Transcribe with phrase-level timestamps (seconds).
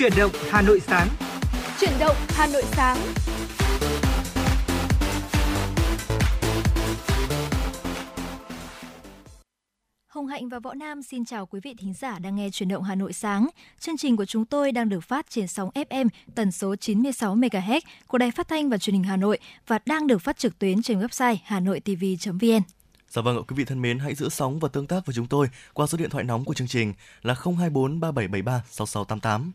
[0.00, 1.08] Chuyển động Hà Nội sáng.
[1.80, 2.96] Chuyển động Hà Nội sáng.
[10.08, 12.82] Hồng Hạnh và Võ Nam xin chào quý vị thính giả đang nghe Chuyển động
[12.82, 13.48] Hà Nội sáng.
[13.80, 17.80] Chương trình của chúng tôi đang được phát trên sóng FM tần số 96 MHz
[18.06, 20.82] của Đài Phát thanh và Truyền hình Hà Nội và đang được phát trực tuyến
[20.82, 22.62] trên website hanoitv.vn.
[23.08, 25.26] Dạ vâng ạ, quý vị thân mến, hãy giữ sóng và tương tác với chúng
[25.26, 29.52] tôi qua số điện thoại nóng của chương trình là 024 3773 6688.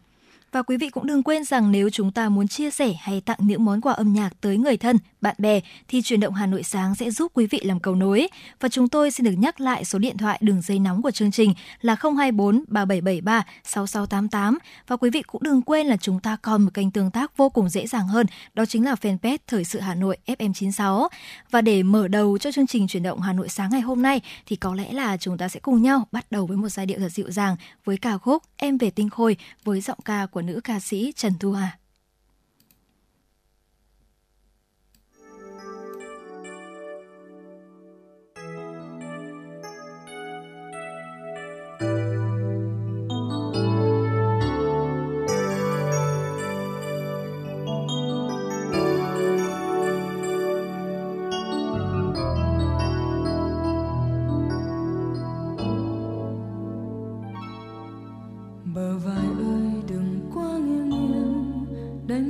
[0.56, 3.38] Và quý vị cũng đừng quên rằng nếu chúng ta muốn chia sẻ hay tặng
[3.42, 6.64] những món quà âm nhạc tới người thân, bạn bè thì chuyển động Hà Nội
[6.64, 8.28] sáng sẽ giúp quý vị làm cầu nối.
[8.60, 11.32] Và chúng tôi xin được nhắc lại số điện thoại đường dây nóng của chương
[11.32, 16.62] trình là 024 3773 6688 và quý vị cũng đừng quên là chúng ta còn
[16.62, 19.80] một kênh tương tác vô cùng dễ dàng hơn, đó chính là fanpage Thời sự
[19.80, 21.08] Hà Nội FM96.
[21.52, 24.22] Và để mở đầu cho chương trình chuyển động Hà Nội sáng ngày hôm nay
[24.46, 27.00] thì có lẽ là chúng ta sẽ cùng nhau bắt đầu với một giai điệu
[27.00, 30.62] thật dịu dàng với ca khúc Em về tinh khôi với giọng ca của nữ
[30.64, 31.78] ca sĩ Trần Thu Hà.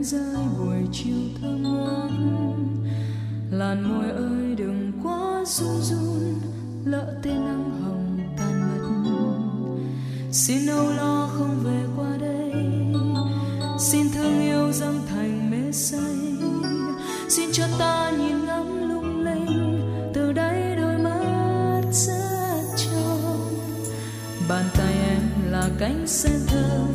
[0.05, 2.11] Rơi, buổi chiều thơm ngát.
[3.51, 6.35] Làn môi ơi, đừng quá run run,
[6.85, 9.11] lỡ tên nắng hồng tan mất.
[10.31, 12.51] Xin âu lo không về qua đây,
[13.79, 16.15] xin thương yêu dâng thành mê say.
[17.29, 19.81] Xin cho ta nhìn ngắm lung linh,
[20.13, 23.55] từ đây đôi mắt rất trong
[24.49, 26.87] bàn tay em là cánh sen thơm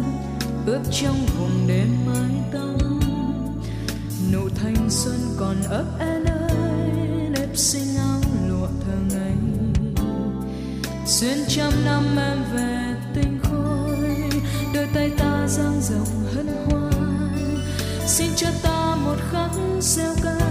[0.67, 2.80] ướp trong vùng đêm mái tóc
[4.33, 6.91] nụ thanh xuân còn ấp en ơi,
[7.31, 9.35] nếp sinh áo lụa thơ ngây.
[11.07, 14.31] Xuyên trăm năm em về tinh khôi,
[14.75, 17.61] đôi tay ta dang rộng hân hoan.
[18.07, 20.50] Xin cho ta một khắc gieo ca.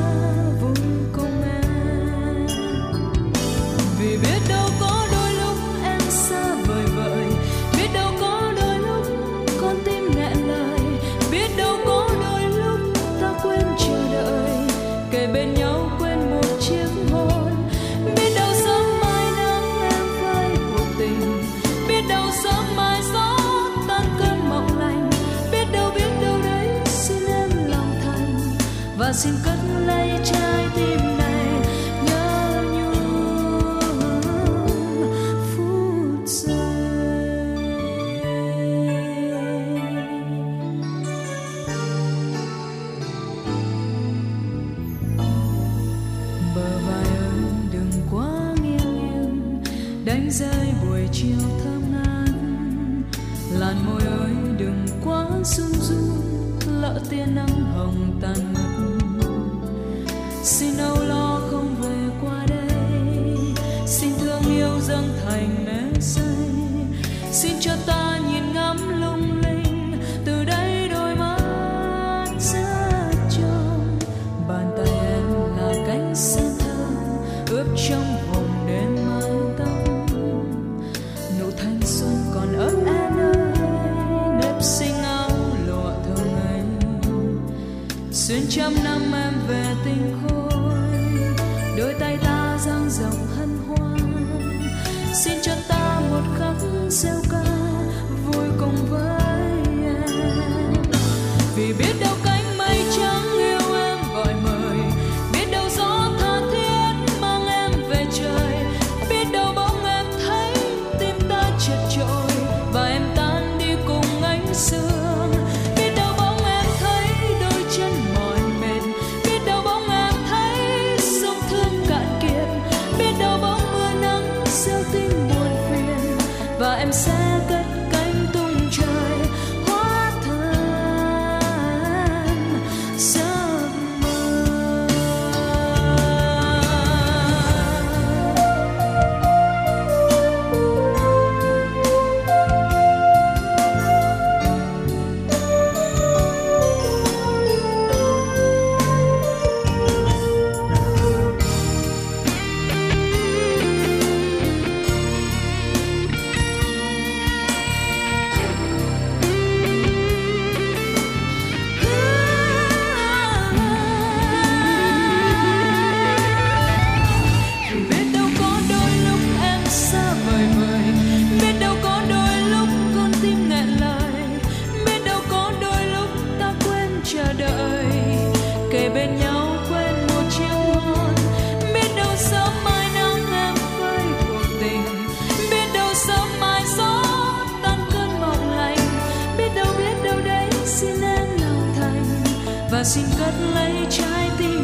[192.79, 194.58] và xin cất lấy trái tim.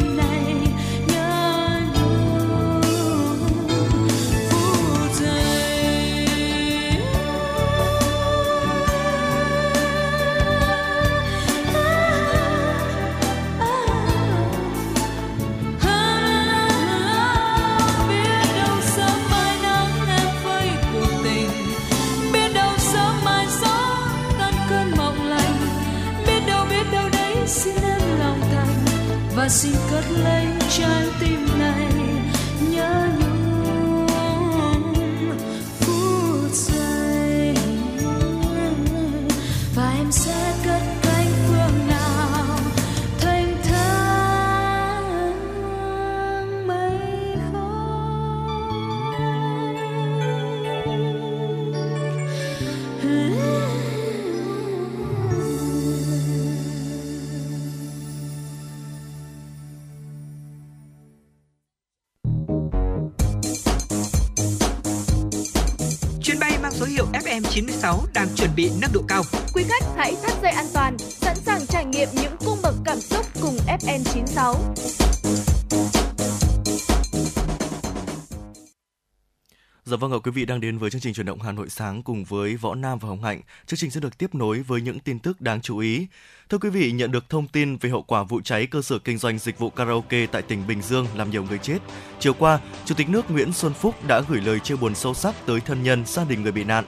[80.25, 82.75] Quý vị đang đến với chương trình chuyển động Hà Nội sáng cùng với Võ
[82.75, 83.42] Nam và Hồng Hạnh.
[83.66, 86.07] Chương trình sẽ được tiếp nối với những tin tức đáng chú ý.
[86.50, 89.18] Thưa quý vị, nhận được thông tin về hậu quả vụ cháy cơ sở kinh
[89.18, 91.77] doanh dịch vụ karaoke tại tỉnh Bình Dương làm nhiều người chết.
[92.19, 95.36] Chiều qua, Chủ tịch nước Nguyễn Xuân Phúc đã gửi lời chia buồn sâu sắc
[95.45, 96.86] tới thân nhân, gia đình người bị nạn.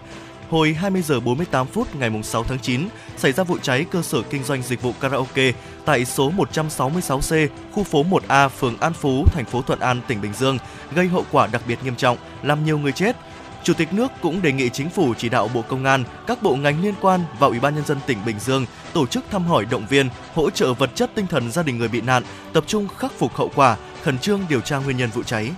[0.49, 2.87] Hồi 20 giờ 48 phút ngày 6 tháng 9,
[3.17, 5.51] xảy ra vụ cháy cơ sở kinh doanh dịch vụ karaoke
[5.85, 10.33] tại số 166C, khu phố 1A, phường An Phú, thành phố Thuận An, tỉnh Bình
[10.33, 10.57] Dương,
[10.95, 13.15] gây hậu quả đặc biệt nghiêm trọng, làm nhiều người chết.
[13.63, 16.55] Chủ tịch nước cũng đề nghị chính phủ chỉ đạo Bộ Công an, các bộ
[16.55, 19.65] ngành liên quan và Ủy ban nhân dân tỉnh Bình Dương tổ chức thăm hỏi
[19.65, 22.23] động viên, hỗ trợ vật chất tinh thần gia đình người bị nạn,
[22.53, 25.51] tập trung khắc phục hậu quả, khẩn trương điều tra nguyên nhân vụ cháy.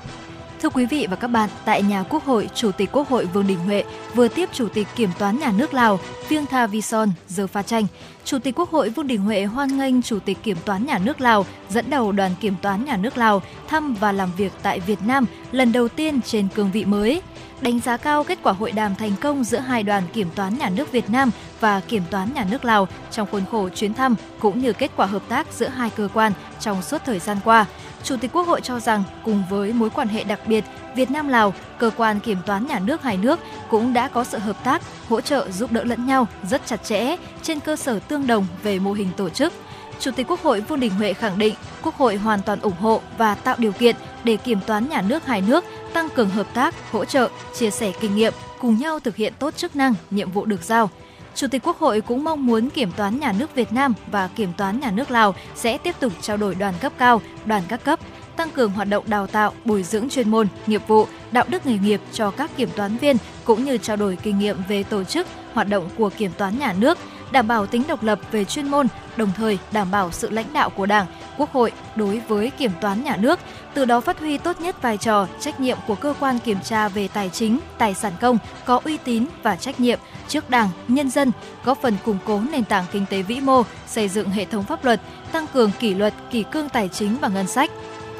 [0.61, 3.47] Thưa quý vị và các bạn, tại nhà Quốc hội, Chủ tịch Quốc hội Vương
[3.47, 3.83] Đình Huệ
[4.15, 5.99] vừa tiếp Chủ tịch Kiểm toán Nhà nước Lào
[6.29, 7.87] Viêng Tha Vison Giờ Pha Tranh.
[8.25, 11.21] Chủ tịch Quốc hội Vương Đình Huệ hoan nghênh Chủ tịch Kiểm toán Nhà nước
[11.21, 14.99] Lào dẫn đầu đoàn Kiểm toán Nhà nước Lào thăm và làm việc tại Việt
[15.05, 17.21] Nam lần đầu tiên trên cương vị mới
[17.61, 20.69] đánh giá cao kết quả hội đàm thành công giữa hai đoàn kiểm toán nhà
[20.69, 24.59] nước Việt Nam và kiểm toán nhà nước Lào trong khuôn khổ chuyến thăm cũng
[24.59, 27.65] như kết quả hợp tác giữa hai cơ quan trong suốt thời gian qua.
[28.03, 30.63] Chủ tịch Quốc hội cho rằng cùng với mối quan hệ đặc biệt
[30.95, 33.39] Việt Nam Lào, cơ quan kiểm toán nhà nước hai nước
[33.69, 37.15] cũng đã có sự hợp tác, hỗ trợ giúp đỡ lẫn nhau rất chặt chẽ
[37.41, 39.53] trên cơ sở tương đồng về mô hình tổ chức.
[39.99, 43.01] Chủ tịch Quốc hội Vương Đình Huệ khẳng định Quốc hội hoàn toàn ủng hộ
[43.17, 46.91] và tạo điều kiện để kiểm toán nhà nước hai nước tăng cường hợp tác,
[46.91, 50.45] hỗ trợ, chia sẻ kinh nghiệm, cùng nhau thực hiện tốt chức năng, nhiệm vụ
[50.45, 50.89] được giao.
[51.35, 54.53] Chủ tịch Quốc hội cũng mong muốn Kiểm toán Nhà nước Việt Nam và Kiểm
[54.57, 57.99] toán Nhà nước Lào sẽ tiếp tục trao đổi đoàn cấp cao, đoàn các cấp,
[58.35, 61.77] tăng cường hoạt động đào tạo, bồi dưỡng chuyên môn, nghiệp vụ, đạo đức nghề
[61.77, 65.27] nghiệp cho các kiểm toán viên cũng như trao đổi kinh nghiệm về tổ chức,
[65.53, 66.97] hoạt động của kiểm toán nhà nước,
[67.31, 70.69] đảm bảo tính độc lập về chuyên môn, đồng thời đảm bảo sự lãnh đạo
[70.69, 71.05] của Đảng,
[71.39, 73.39] Quốc hội đối với kiểm toán nhà nước,
[73.73, 76.87] từ đó phát huy tốt nhất vai trò, trách nhiệm của cơ quan kiểm tra
[76.87, 81.09] về tài chính, tài sản công có uy tín và trách nhiệm trước Đảng, nhân
[81.09, 81.31] dân,
[81.65, 84.85] góp phần củng cố nền tảng kinh tế vĩ mô, xây dựng hệ thống pháp
[84.85, 87.71] luật, tăng cường kỷ luật, kỷ cương tài chính và ngân sách,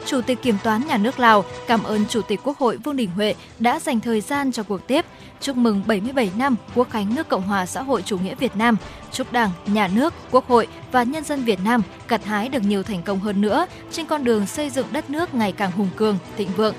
[0.09, 3.09] Chủ tịch Kiểm toán Nhà nước Lào cảm ơn Chủ tịch Quốc hội Vương Đình
[3.15, 5.05] Huệ đã dành thời gian cho cuộc tiếp,
[5.41, 8.77] chúc mừng 77 năm Quốc khánh nước Cộng hòa xã hội chủ nghĩa Việt Nam,
[9.11, 12.83] chúc Đảng, Nhà nước, Quốc hội và nhân dân Việt Nam gặt hái được nhiều
[12.83, 16.17] thành công hơn nữa trên con đường xây dựng đất nước ngày càng hùng cường,
[16.37, 16.75] thịnh vượng.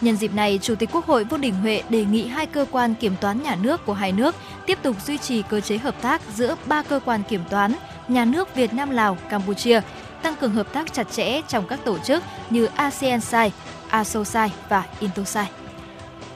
[0.00, 2.94] Nhân dịp này, Chủ tịch Quốc hội Vương Đình Huệ đề nghị hai cơ quan
[2.94, 4.34] kiểm toán nhà nước của hai nước
[4.66, 7.72] tiếp tục duy trì cơ chế hợp tác giữa ba cơ quan kiểm toán,
[8.08, 9.80] nhà nước Việt Nam Lào, Campuchia
[10.22, 13.52] tăng cường hợp tác chặt chẽ trong các tổ chức như ASEAN SAI,
[13.88, 15.50] ASOSAI và Intosai.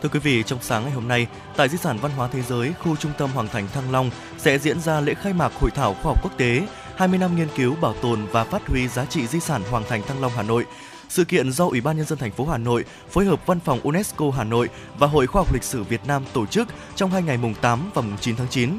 [0.02, 1.26] Thưa quý vị, trong sáng ngày hôm nay,
[1.56, 4.58] tại Di sản Văn hóa Thế giới, khu trung tâm Hoàng Thành Thăng Long sẽ
[4.58, 7.74] diễn ra lễ khai mạc Hội thảo khoa học quốc tế 20 năm nghiên cứu,
[7.80, 10.64] bảo tồn và phát huy giá trị di sản Hoàng Thành Thăng Long Hà Nội.
[11.08, 13.80] Sự kiện do Ủy ban nhân dân thành phố Hà Nội phối hợp Văn phòng
[13.82, 17.22] UNESCO Hà Nội và Hội Khoa học Lịch sử Việt Nam tổ chức trong hai
[17.22, 18.78] ngày mùng 8 và mùng 9 tháng 9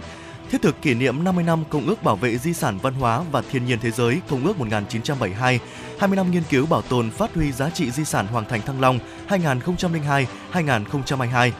[0.56, 3.42] thiết thực kỷ niệm 50 năm Công ước Bảo vệ Di sản Văn hóa và
[3.52, 5.60] Thiên nhiên Thế giới Công ước 1972,
[6.00, 8.82] 20 năm nghiên cứu bảo tồn phát huy giá trị di sản Hoàng Thành Thăng
[8.82, 11.52] Long 2002-2022.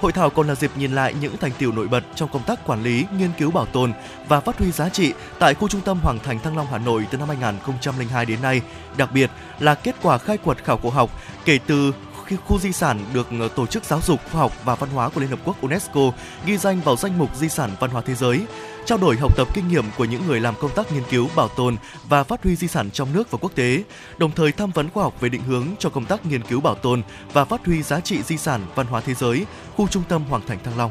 [0.00, 2.66] Hội thảo còn là dịp nhìn lại những thành tiệu nổi bật trong công tác
[2.66, 3.92] quản lý, nghiên cứu bảo tồn
[4.28, 7.06] và phát huy giá trị tại khu trung tâm Hoàng Thành Thăng Long Hà Nội
[7.10, 8.60] từ năm 2002 đến nay,
[8.96, 11.10] đặc biệt là kết quả khai quật khảo cổ học
[11.44, 11.92] kể từ
[12.36, 15.20] khu di sản được ờ, Tổ chức Giáo dục, Khoa học và Văn hóa của
[15.20, 16.00] Liên Hợp Quốc UNESCO
[16.46, 18.40] ghi danh vào danh mục di sản văn hóa thế giới,
[18.84, 21.48] trao đổi học tập kinh nghiệm của những người làm công tác nghiên cứu, bảo
[21.48, 21.76] tồn
[22.08, 23.82] và phát huy di sản trong nước và quốc tế,
[24.18, 26.74] đồng thời tham vấn khoa học về định hướng cho công tác nghiên cứu bảo
[26.74, 29.46] tồn và phát huy giá trị di sản văn hóa thế giới,
[29.76, 30.90] khu trung tâm Hoàng Thành Thăng Long.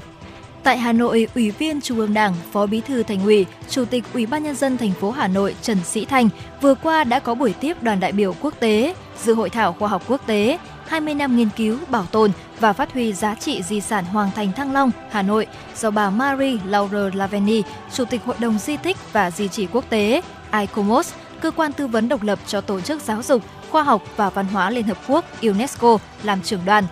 [0.63, 4.03] Tại Hà Nội, Ủy viên Trung ương Đảng, Phó Bí thư Thành ủy, Chủ tịch
[4.13, 6.29] Ủy ban nhân dân thành phố Hà Nội Trần Sĩ Thành
[6.61, 9.89] vừa qua đã có buổi tiếp đoàn đại biểu quốc tế dự hội thảo khoa
[9.89, 10.57] học quốc tế
[10.89, 14.51] 20 năm nghiên cứu, bảo tồn và phát huy giá trị di sản Hoàng Thành
[14.51, 17.61] Thăng Long, Hà Nội do bà Marie Laure Laveni,
[17.93, 21.87] Chủ tịch Hội đồng Di tích và Di chỉ Quốc tế ICOMOS, cơ quan tư
[21.87, 24.97] vấn độc lập cho Tổ chức Giáo dục, Khoa học và Văn hóa Liên Hợp
[25.07, 26.83] Quốc UNESCO làm trưởng đoàn.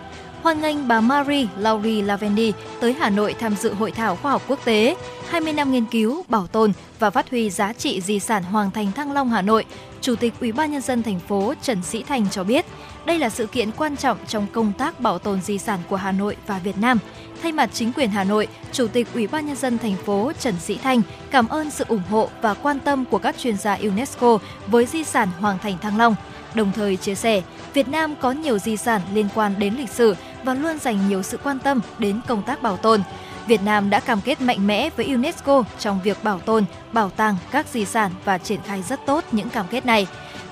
[0.42, 4.42] Hoan nghênh bà Marie Laure Lavendi tới Hà Nội tham dự hội thảo khoa học
[4.48, 4.96] quốc tế
[5.28, 8.92] 20 năm nghiên cứu, bảo tồn và phát huy giá trị di sản Hoàng Thành
[8.92, 9.64] Thăng Long Hà Nội.
[10.00, 12.66] Chủ tịch Ủy ban nhân dân thành phố Trần Sĩ Thành cho biết,
[13.08, 16.12] đây là sự kiện quan trọng trong công tác bảo tồn di sản của Hà
[16.12, 16.98] Nội và Việt Nam.
[17.42, 20.54] Thay mặt chính quyền Hà Nội, Chủ tịch Ủy ban nhân dân thành phố Trần
[20.60, 24.38] Sĩ Thanh cảm ơn sự ủng hộ và quan tâm của các chuyên gia UNESCO
[24.66, 26.14] với di sản Hoàng Thành Thăng Long.
[26.54, 27.42] Đồng thời chia sẻ,
[27.74, 31.22] Việt Nam có nhiều di sản liên quan đến lịch sử và luôn dành nhiều
[31.22, 33.02] sự quan tâm đến công tác bảo tồn.
[33.46, 37.36] Việt Nam đã cam kết mạnh mẽ với UNESCO trong việc bảo tồn, bảo tàng
[37.50, 40.06] các di sản và triển khai rất tốt những cam kết này.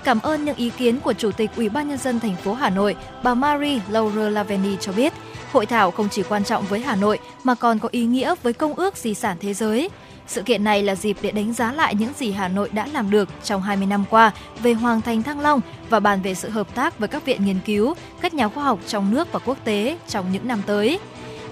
[0.07, 2.71] Cảm ơn những ý kiến của Chủ tịch Ủy ban nhân dân thành phố Hà
[2.71, 5.13] Nội, bà Marie Laure Laveni cho biết,
[5.53, 8.53] hội thảo không chỉ quan trọng với Hà Nội mà còn có ý nghĩa với
[8.53, 9.91] Công ước Di sản Thế giới.
[10.27, 13.11] Sự kiện này là dịp để đánh giá lại những gì Hà Nội đã làm
[13.11, 14.33] được trong 20 năm qua
[14.63, 15.61] về Hoàng thành Thăng Long
[15.91, 18.79] và bàn về sự hợp tác với các viện nghiên cứu, các nhà khoa học
[18.87, 20.99] trong nước và quốc tế trong những năm tới.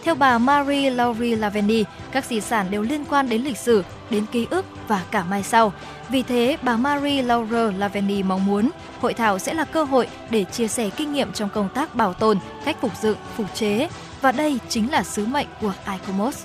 [0.04, 4.26] Theo bà Marie Laurie Lavendi, các di sản đều liên quan đến lịch sử, đến
[4.32, 5.73] ký ức và cả mai sau.
[6.08, 8.70] Vì thế, bà Marie Laure Lavendi mong muốn
[9.00, 12.14] hội thảo sẽ là cơ hội để chia sẻ kinh nghiệm trong công tác bảo
[12.14, 13.88] tồn, cách phục dựng, phục chế
[14.20, 16.44] và đây chính là sứ mệnh của ICOMOS.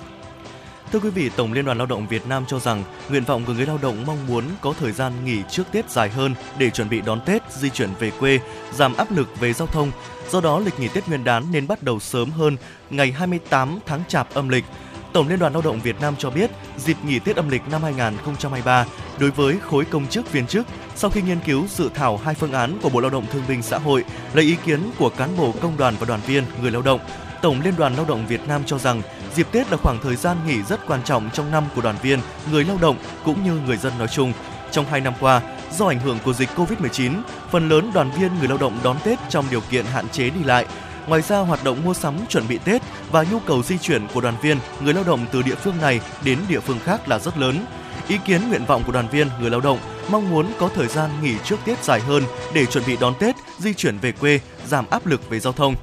[0.92, 3.52] Thưa quý vị, Tổng Liên đoàn Lao động Việt Nam cho rằng nguyện vọng của
[3.52, 6.88] người lao động mong muốn có thời gian nghỉ trước Tết dài hơn để chuẩn
[6.88, 8.38] bị đón Tết, di chuyển về quê,
[8.72, 9.90] giảm áp lực về giao thông.
[10.30, 12.56] Do đó, lịch nghỉ Tết Nguyên đán nên bắt đầu sớm hơn
[12.90, 14.64] ngày 28 tháng Chạp âm lịch.
[15.12, 17.82] Tổng Liên đoàn Lao động Việt Nam cho biết, dịp nghỉ Tết âm lịch năm
[17.82, 18.86] 2023
[19.18, 22.52] đối với khối công chức viên chức, sau khi nghiên cứu dự thảo hai phương
[22.52, 25.54] án của Bộ Lao động Thương binh Xã hội, lấy ý kiến của cán bộ
[25.60, 27.00] công đoàn và đoàn viên, người lao động,
[27.42, 29.02] Tổng Liên đoàn Lao động Việt Nam cho rằng
[29.34, 32.18] dịp Tết là khoảng thời gian nghỉ rất quan trọng trong năm của đoàn viên,
[32.52, 34.32] người lao động cũng như người dân nói chung.
[34.72, 35.40] Trong hai năm qua,
[35.78, 37.12] do ảnh hưởng của dịch Covid-19,
[37.50, 40.44] phần lớn đoàn viên người lao động đón Tết trong điều kiện hạn chế đi
[40.44, 40.66] lại.
[41.06, 44.20] Ngoài ra, hoạt động mua sắm chuẩn bị Tết và nhu cầu di chuyển của
[44.20, 47.38] đoàn viên, người lao động từ địa phương này đến địa phương khác là rất
[47.38, 47.64] lớn.
[48.08, 49.78] Ý kiến nguyện vọng của đoàn viên, người lao động
[50.10, 52.22] mong muốn có thời gian nghỉ trước Tết dài hơn
[52.54, 55.74] để chuẩn bị đón Tết, di chuyển về quê, giảm áp lực về giao thông.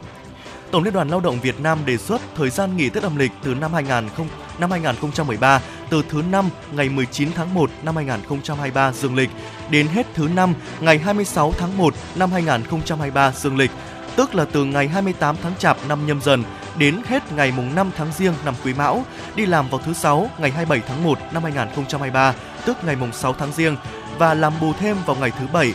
[0.72, 3.32] Tổng Liên đoàn Lao động Việt Nam đề xuất thời gian nghỉ Tết âm lịch
[3.44, 4.10] từ năm 2000
[4.60, 9.29] năm 2013 từ thứ năm ngày 19 tháng 1 năm 2023 dương lịch
[9.70, 13.72] đến hết thứ năm ngày 26 tháng 1 năm 2023 dương lịch,
[14.15, 16.44] tức là từ ngày 28 tháng Chạp năm nhâm dần
[16.77, 20.29] đến hết ngày mùng 5 tháng Giêng năm Quý Mão, đi làm vào thứ sáu
[20.38, 22.34] ngày 27 tháng 1 năm 2023,
[22.65, 23.75] tức ngày mùng 6 tháng Giêng
[24.17, 25.74] và làm bù thêm vào ngày thứ bảy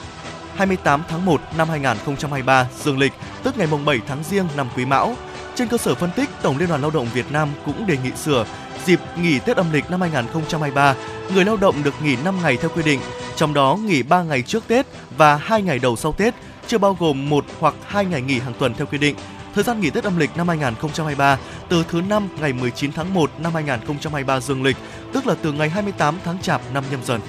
[0.56, 4.84] 28 tháng 1 năm 2023 dương lịch, tức ngày mùng 7 tháng Giêng năm Quý
[4.84, 5.16] Mão.
[5.54, 8.10] Trên cơ sở phân tích, Tổng Liên đoàn Lao động Việt Nam cũng đề nghị
[8.16, 8.46] sửa
[8.84, 10.94] dịp nghỉ Tết âm lịch năm 2023,
[11.34, 13.00] người lao động được nghỉ 5 ngày theo quy định,
[13.36, 16.34] trong đó nghỉ 3 ngày trước Tết và 2 ngày đầu sau Tết,
[16.66, 19.16] chưa bao gồm một hoặc 2 ngày nghỉ hàng tuần theo quy định.
[19.54, 23.30] Thời gian nghỉ Tết âm lịch năm 2023 từ thứ năm ngày 19 tháng 1
[23.38, 24.76] năm 2023 dương lịch,
[25.12, 27.20] tức là từ ngày 28 tháng Chạp năm nhâm dần.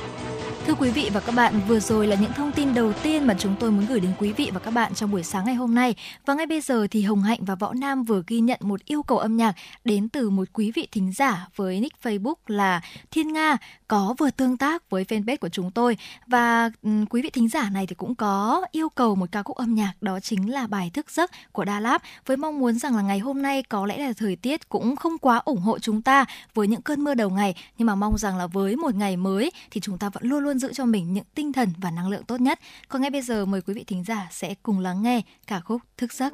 [0.67, 3.35] Thưa quý vị và các bạn, vừa rồi là những thông tin đầu tiên mà
[3.39, 5.75] chúng tôi muốn gửi đến quý vị và các bạn trong buổi sáng ngày hôm
[5.75, 5.95] nay.
[6.25, 9.03] Và ngay bây giờ thì Hồng Hạnh và Võ Nam vừa ghi nhận một yêu
[9.03, 9.53] cầu âm nhạc
[9.85, 14.29] đến từ một quý vị thính giả với nick Facebook là Thiên Nga có vừa
[14.29, 16.69] tương tác với fanpage của chúng tôi và
[17.09, 19.93] quý vị thính giả này thì cũng có yêu cầu một ca khúc âm nhạc
[20.01, 23.19] đó chính là bài thức giấc của Đà Lạt với mong muốn rằng là ngày
[23.19, 26.67] hôm nay có lẽ là thời tiết cũng không quá ủng hộ chúng ta với
[26.67, 29.81] những cơn mưa đầu ngày nhưng mà mong rằng là với một ngày mới thì
[29.81, 32.41] chúng ta vẫn luôn luôn giữ cho mình những tinh thần và năng lượng tốt
[32.41, 32.59] nhất.
[32.87, 35.81] Còn ngay bây giờ, mời quý vị thính giả sẽ cùng lắng nghe ca khúc
[35.97, 36.33] thức giấc.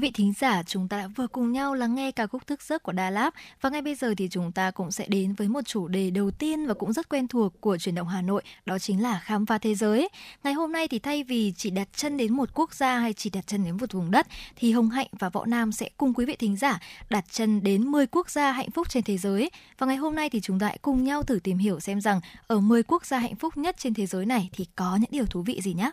[0.00, 2.62] quý vị thính giả, chúng ta đã vừa cùng nhau lắng nghe ca khúc thức
[2.62, 5.48] giấc của Đà Lạt và ngay bây giờ thì chúng ta cũng sẽ đến với
[5.48, 8.42] một chủ đề đầu tiên và cũng rất quen thuộc của truyền động Hà Nội,
[8.66, 10.08] đó chính là khám phá thế giới.
[10.44, 13.30] Ngày hôm nay thì thay vì chỉ đặt chân đến một quốc gia hay chỉ
[13.30, 16.24] đặt chân đến một vùng đất thì Hồng Hạnh và Võ Nam sẽ cùng quý
[16.24, 19.50] vị thính giả đặt chân đến 10 quốc gia hạnh phúc trên thế giới.
[19.78, 22.20] Và ngày hôm nay thì chúng ta hãy cùng nhau thử tìm hiểu xem rằng
[22.46, 25.26] ở 10 quốc gia hạnh phúc nhất trên thế giới này thì có những điều
[25.26, 25.90] thú vị gì nhé.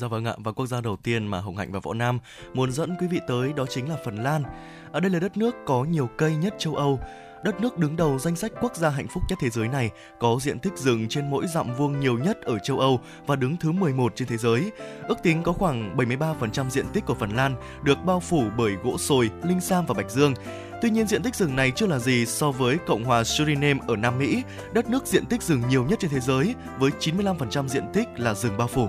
[0.00, 2.18] Dạ vâng ạ, và quốc gia đầu tiên mà Hồng Hạnh và Võ Nam
[2.54, 4.42] muốn dẫn quý vị tới đó chính là Phần Lan.
[4.92, 7.00] Ở đây là đất nước có nhiều cây nhất châu Âu.
[7.44, 10.38] Đất nước đứng đầu danh sách quốc gia hạnh phúc nhất thế giới này có
[10.40, 13.72] diện tích rừng trên mỗi dặm vuông nhiều nhất ở châu Âu và đứng thứ
[13.72, 14.70] 11 trên thế giới.
[15.08, 18.98] Ước tính có khoảng 73% diện tích của Phần Lan được bao phủ bởi gỗ
[18.98, 20.34] sồi, linh sam và bạch dương.
[20.82, 23.96] Tuy nhiên diện tích rừng này chưa là gì so với Cộng hòa Suriname ở
[23.96, 27.84] Nam Mỹ, đất nước diện tích rừng nhiều nhất trên thế giới với 95% diện
[27.92, 28.88] tích là rừng bao phủ.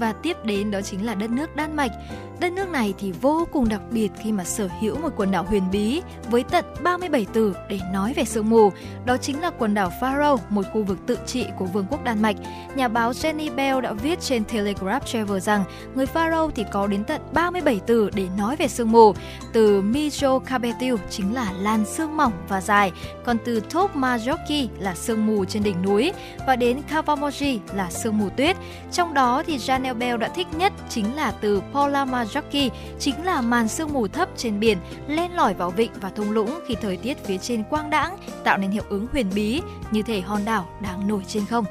[0.00, 1.92] Và tiếp đến đó chính là đất nước Đan Mạch.
[2.40, 5.44] Đất nước này thì vô cùng đặc biệt khi mà sở hữu một quần đảo
[5.44, 8.72] huyền bí với tận 37 từ để nói về sương mù.
[9.04, 12.22] Đó chính là quần đảo Faroe, một khu vực tự trị của Vương quốc Đan
[12.22, 12.36] Mạch.
[12.74, 17.04] Nhà báo Jenny Bell đã viết trên Telegraph Travel rằng người Faroe thì có đến
[17.04, 19.14] tận 37 từ để nói về sương mù.
[19.52, 22.92] Từ Mijo Kabetil chính là làn sương mỏng và dài,
[23.24, 26.12] còn từ Top Majoki là sương mù trên đỉnh núi
[26.46, 28.56] và đến Kavamoji là sương mù tuyết.
[28.92, 33.68] Trong đó thì Janelle Bell đã thích nhất chính là từ Polamajoki, chính là màn
[33.68, 37.24] sương mù thấp trên biển len lỏi vào vịnh và thung lũng khi thời tiết
[37.24, 41.08] phía trên quang đãng tạo nên hiệu ứng huyền bí như thể hòn đảo đang
[41.08, 41.64] nổi trên không.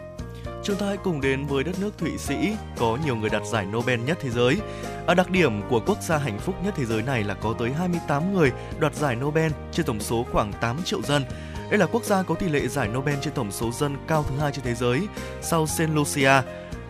[0.63, 3.65] Chúng ta hãy cùng đến với đất nước Thụy Sĩ có nhiều người đạt giải
[3.65, 4.57] Nobel nhất thế giới.
[5.05, 7.71] Ở đặc điểm của quốc gia hạnh phúc nhất thế giới này là có tới
[7.71, 11.23] 28 người đoạt giải Nobel trên tổng số khoảng 8 triệu dân.
[11.69, 14.35] Đây là quốc gia có tỷ lệ giải Nobel trên tổng số dân cao thứ
[14.39, 15.07] hai trên thế giới,
[15.41, 16.41] sau Saint Lucia.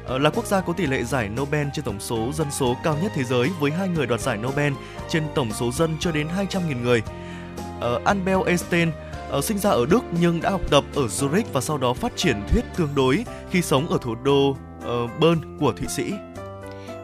[0.07, 2.97] Ờ, là quốc gia có tỷ lệ giải Nobel trên tổng số dân số cao
[3.01, 4.73] nhất thế giới với hai người đoạt giải Nobel
[5.09, 7.01] trên tổng số dân chưa đến 200.000 người.
[7.77, 8.91] Uh, Albert Einstein
[9.29, 12.11] ờ, sinh ra ở Đức nhưng đã học tập ở Zurich và sau đó phát
[12.15, 16.13] triển thuyết tương đối khi sống ở thủ đô uh, Bern của Thụy Sĩ.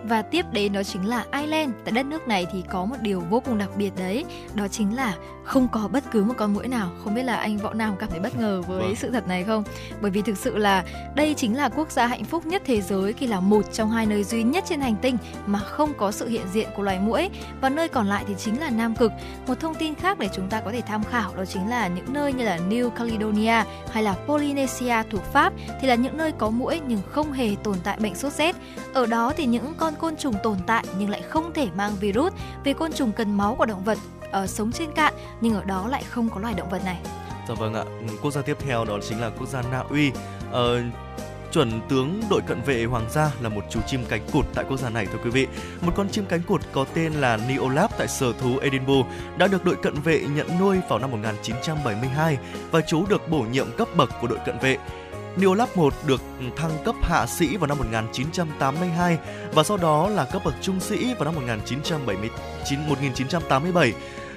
[0.03, 1.73] Và tiếp đến đó chính là Ireland.
[1.83, 4.95] Tại đất nước này thì có một điều vô cùng đặc biệt đấy, đó chính
[4.95, 6.89] là không có bất cứ một con muỗi nào.
[7.03, 8.95] Không biết là anh Võ Nam cảm thấy bất ngờ với Vâng.
[8.95, 9.63] sự thật này không?
[10.01, 10.83] Bởi vì thực sự là
[11.15, 14.05] đây chính là quốc gia hạnh phúc nhất thế giới khi là một trong hai
[14.05, 17.29] nơi duy nhất trên hành tinh mà không có sự hiện diện của loài muỗi
[17.61, 19.11] và nơi còn lại thì chính là Nam Cực.
[19.47, 22.13] Một thông tin khác để chúng ta có thể tham khảo đó chính là những
[22.13, 26.49] nơi như là New Caledonia hay là Polynesia thuộc Pháp thì là những nơi có
[26.49, 28.55] muỗi nhưng không hề tồn tại bệnh sốt rét.
[28.93, 32.33] Ở đó thì những con côn trùng tồn tại nhưng lại không thể mang virus
[32.63, 33.97] vì côn trùng cần máu của động vật
[34.31, 36.99] ở sống trên cạn nhưng ở đó lại không có loài động vật này.
[37.49, 37.83] Dạ vâng ạ.
[37.83, 40.11] Ừ, quốc gia tiếp theo đó chính là quốc gia Na Uy.
[40.51, 40.81] Ờ,
[41.53, 44.77] chuẩn tướng đội cận vệ hoàng gia là một chú chim cánh cụt tại quốc
[44.77, 45.47] gia này thưa quý vị.
[45.81, 49.65] Một con chim cánh cụt có tên là Neolab tại sở thú Edinburgh đã được
[49.65, 52.37] đội cận vệ nhận nuôi vào năm 1972
[52.71, 54.77] và chú được bổ nhiệm cấp bậc của đội cận vệ.
[55.37, 56.21] Neolab 1 được
[56.55, 59.17] thăng cấp hạ sĩ vào năm 1982
[59.53, 63.93] và sau đó là cấp bậc trung sĩ vào năm 1979 1987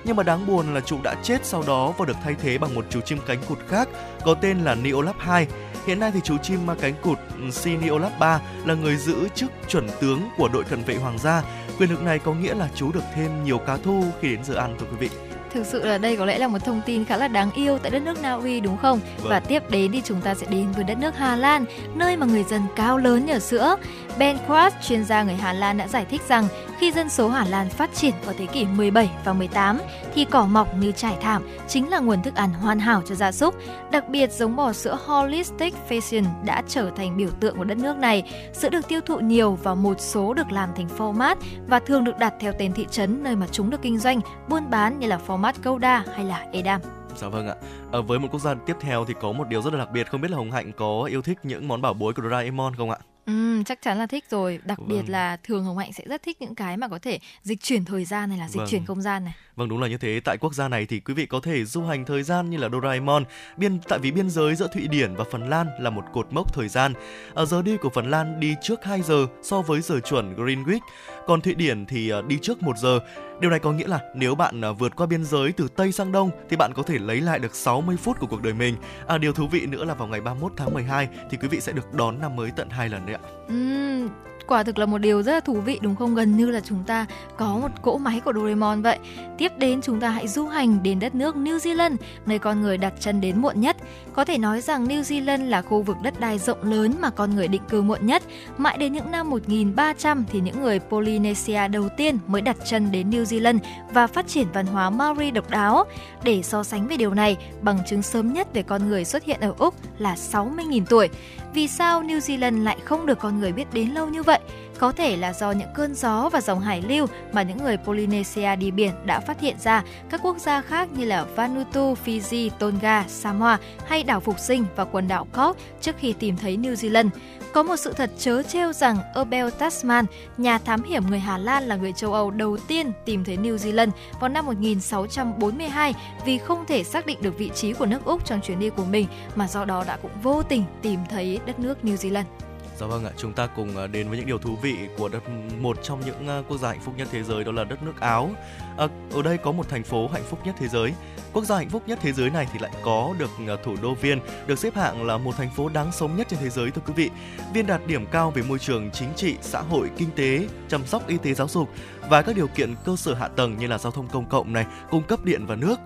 [0.07, 2.75] nhưng mà đáng buồn là trụ đã chết sau đó và được thay thế bằng
[2.75, 3.89] một chú chim cánh cụt khác,
[4.25, 5.47] có tên là Neolab 2.
[5.87, 7.19] Hiện nay thì chú chim cánh cụt
[7.63, 11.43] C Neolab 3 là người giữ chức chuẩn tướng của đội cận vệ hoàng gia.
[11.79, 14.55] Quyền lực này có nghĩa là chú được thêm nhiều cá thu khi đến giờ
[14.55, 15.26] ăn, thưa quý vị.
[15.53, 17.91] Thực sự là đây có lẽ là một thông tin khá là đáng yêu tại
[17.91, 19.01] đất nước Na Uy đúng không?
[19.19, 19.31] Vâng.
[19.31, 22.27] Và tiếp đến thì chúng ta sẽ đến với đất nước Hà Lan, nơi mà
[22.27, 23.77] người dân cao lớn nhờ sữa.
[24.19, 26.49] Ben Kras, chuyên gia người Hà Lan đã giải thích rằng
[26.79, 29.79] khi dân số Hà Lan phát triển vào thế kỷ 17 và 18
[30.15, 33.33] thì cỏ mọc như trải thảm chính là nguồn thức ăn hoàn hảo cho gia
[33.33, 33.55] súc.
[33.91, 37.97] Đặc biệt giống bò sữa Holistic Fashion đã trở thành biểu tượng của đất nước
[37.97, 38.33] này.
[38.53, 42.19] Sữa được tiêu thụ nhiều và một số được làm thành format và thường được
[42.19, 45.21] đặt theo tên thị trấn nơi mà chúng được kinh doanh, buôn bán như là
[45.27, 46.81] format Gouda hay là Edam.
[47.17, 47.55] Dạ vâng ạ.
[47.93, 50.11] À, với một quốc gia tiếp theo thì có một điều rất là đặc biệt,
[50.11, 52.91] không biết là Hồng Hạnh có yêu thích những món bảo bối của Doraemon không
[52.91, 52.99] ạ?
[53.27, 54.59] Ừ, chắc chắn là thích rồi.
[54.65, 54.89] Đặc Vâng.
[54.89, 57.85] biệt là thường Hồng Hạnh sẽ rất thích những cái mà có thể dịch chuyển
[57.85, 58.69] thời gian này là dịch Vâng.
[58.71, 59.35] chuyển không gian này.
[59.57, 60.21] Vâng đúng là như thế.
[60.25, 62.69] Tại quốc gia này thì quý vị có thể du hành thời gian như là
[62.69, 63.25] Doraemon.
[63.57, 66.55] Biên tại vì biên giới giữa Thụy Điển và Phần Lan là một cột mốc
[66.55, 66.93] thời gian.
[67.35, 70.81] Ở giờ đi của Phần Lan đi trước 2 giờ so với giờ chuẩn Greenwich,
[71.27, 73.01] còn Thụy Điển thì ờ, đi trước 1 giờ.
[73.41, 76.13] Điều này có nghĩa là nếu bạn ờ, vượt qua biên giới từ Tây sang
[76.13, 78.77] Đông thì bạn có thể lấy lại được 60 phút của cuộc đời mình.
[79.07, 81.73] À, điều thú vị nữa là vào ngày 31 tháng 12 thì quý vị sẽ
[81.73, 83.29] được đón năm mới tận hai lần đấy ạ.
[83.53, 84.09] Uhm,
[84.47, 86.15] quả thực là một điều rất là thú vị đúng không?
[86.15, 88.99] Gần như là chúng ta có một cỗ máy của Doraemon vậy.
[89.39, 92.79] Tiếp đến chúng ta hãy du hành đến đất nước New Zealand, nơi con người
[92.79, 93.77] đặt chân đến muộn nhất.
[94.13, 97.35] Có thể nói rằng New Zealand là khu vực đất đai rộng lớn mà con
[97.35, 98.23] người định cư muộn nhất.
[98.57, 103.11] Mãi đến những năm 1300 thì những người Polynesia đầu tiên mới đặt chân đến
[103.11, 103.59] New Zealand
[103.93, 105.85] và phát triển văn hóa Maori độc đáo.
[106.25, 109.41] Để so sánh về điều này, bằng chứng sớm nhất về con người xuất hiện
[109.41, 111.09] ở Úc là 60.000 tuổi.
[111.55, 114.41] Vì sao New Zealand lại không được con người biết đến lâu như vậy?
[114.79, 118.57] Có thể là do những cơn gió và dòng hải lưu mà những người Polynesia
[118.57, 123.05] đi biển đã phát hiện ra các quốc gia khác như là Vanuatu, Fiji, Tonga,
[123.09, 127.09] Samoa hay đảo Phục Sinh và quần đảo Cook trước khi tìm thấy New Zealand.
[127.53, 130.05] Có một sự thật chớ trêu rằng Abel Tasman,
[130.37, 133.57] nhà thám hiểm người Hà Lan là người châu Âu đầu tiên tìm thấy New
[133.57, 138.25] Zealand vào năm 1642 vì không thể xác định được vị trí của nước Úc
[138.25, 141.59] trong chuyến đi của mình mà do đó đã cũng vô tình tìm thấy đất
[141.59, 142.46] nước New Zealand.
[142.81, 145.23] Dạ vâng ạ, chúng ta cùng ờ, đến với những điều thú vị của đất
[145.61, 148.01] một trong những ờ, quốc gia hạnh phúc nhất thế giới đó là đất nước
[148.01, 148.31] Áo.
[148.79, 150.95] À, ở đây có một thành phố hạnh phúc nhất thế giới.
[151.33, 153.31] Quốc gia hạnh phúc nhất thế giới này thì lại có được
[153.65, 156.49] thủ đô Viên được xếp hạng là một thành phố đáng sống nhất trên thế
[156.49, 157.11] giới thưa quý vị.
[157.55, 161.07] Viên đạt điểm cao về môi trường chính trị, xã hội, kinh tế, chăm sóc
[161.07, 161.69] y tế giáo dục
[162.09, 164.67] và các điều kiện cơ sở hạ tầng như là giao thông công cộng này,
[164.91, 165.77] cung cấp điện và nước.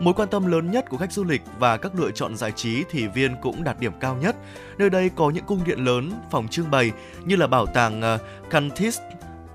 [0.00, 2.84] Mối quan tâm lớn nhất của khách du lịch và các lựa chọn giải trí
[2.90, 4.36] thì Viên cũng đạt điểm cao nhất.
[4.78, 6.92] Nơi đây có những cung điện lớn, phòng trưng bày
[7.24, 8.98] như là bảo tàng ờ, uh, Cantis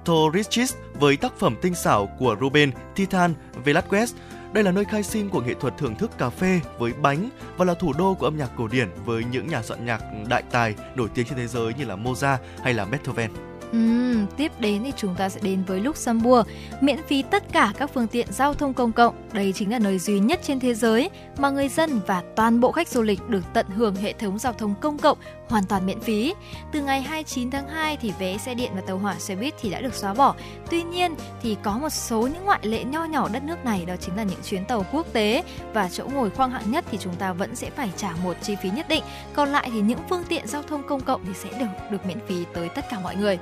[0.05, 3.33] Torichis với tác phẩm tinh xảo của Ruben Titan
[3.65, 4.13] Velasquez.
[4.53, 7.65] Đây là nơi khai sinh của nghệ thuật thưởng thức cà phê với bánh và
[7.65, 10.75] là thủ đô của âm nhạc cổ điển với những nhà soạn nhạc đại tài
[10.95, 13.31] nổi tiếng trên thế giới như là Mozart hay là Beethoven.
[13.75, 16.49] Ừm, tiếp đến thì chúng ta sẽ đến với Luxembourg,
[16.81, 19.15] miễn phí tất cả các phương tiện giao thông công cộng.
[19.33, 22.71] Đây chính là nơi duy nhất trên thế giới mà người dân và toàn bộ
[22.71, 25.17] khách du lịch được tận hưởng hệ thống giao thông công cộng
[25.49, 26.33] hoàn toàn miễn phí.
[26.71, 29.69] Từ ngày 29 tháng 2 thì vé xe điện và tàu hỏa xe buýt thì
[29.69, 30.35] đã được xóa bỏ.
[30.69, 33.95] Tuy nhiên thì có một số những ngoại lệ nho nhỏ đất nước này, đó
[34.01, 37.15] chính là những chuyến tàu quốc tế và chỗ ngồi khoang hạng nhất thì chúng
[37.15, 39.03] ta vẫn sẽ phải trả một chi phí nhất định.
[39.33, 42.19] Còn lại thì những phương tiện giao thông công cộng thì sẽ được được miễn
[42.27, 43.39] phí tới tất cả mọi người.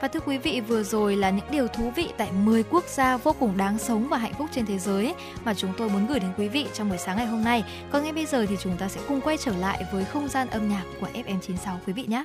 [0.00, 3.16] Và thưa quý vị, vừa rồi là những điều thú vị tại 10 quốc gia
[3.16, 6.20] vô cùng đáng sống và hạnh phúc trên thế giới mà chúng tôi muốn gửi
[6.20, 7.64] đến quý vị trong buổi sáng ngày hôm nay.
[7.90, 10.48] Còn ngay bây giờ thì chúng ta sẽ cùng quay trở lại với không gian
[10.48, 12.24] âm nhạc của FM96 quý vị nhé.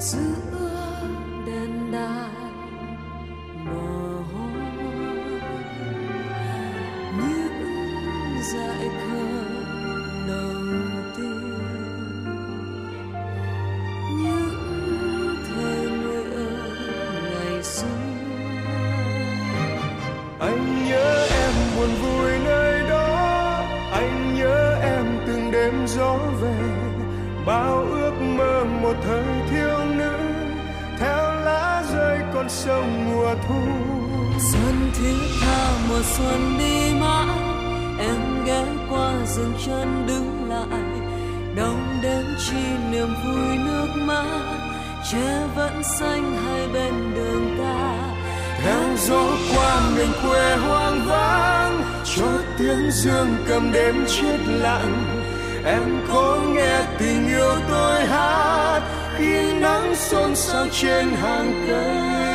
[0.00, 0.69] chiều
[35.00, 37.36] xuân thiết tha mùa xuân đi mãi.
[37.98, 40.82] Em ghé qua dừng chân đứng lại
[41.56, 44.56] đông đến chi niềm vui nước mắt.
[45.12, 47.96] Che vẫn xanh hai bên đường ta
[48.62, 49.22] theo gió
[49.54, 51.82] qua miền quê hoang vắng.
[52.16, 52.26] Cho
[52.58, 55.04] tiếng dương cầm đêm chết lặng,
[55.64, 58.80] em có nghe tình yêu tôi hát.
[59.18, 62.29] Khi nắng xôn xao trên hàng cây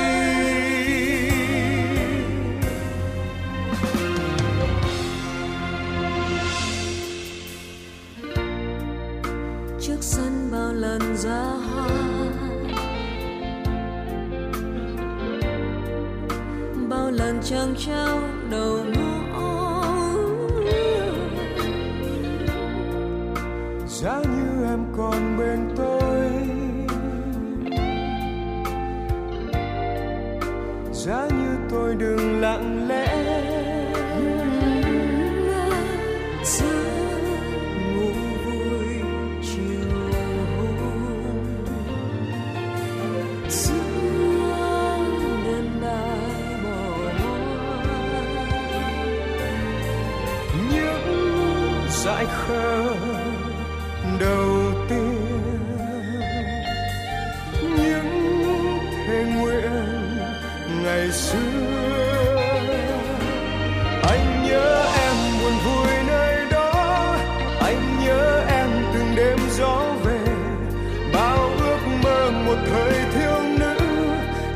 [50.72, 52.96] những dại khờ
[54.20, 55.60] đầu tiên,
[57.62, 59.86] những thề nguyện
[60.84, 61.38] ngày xưa.
[64.04, 67.16] Anh nhớ em buồn vui nơi đó,
[67.60, 70.20] anh nhớ em từng đêm gió về,
[71.14, 73.76] bao ước mơ một thời thiếu nữ,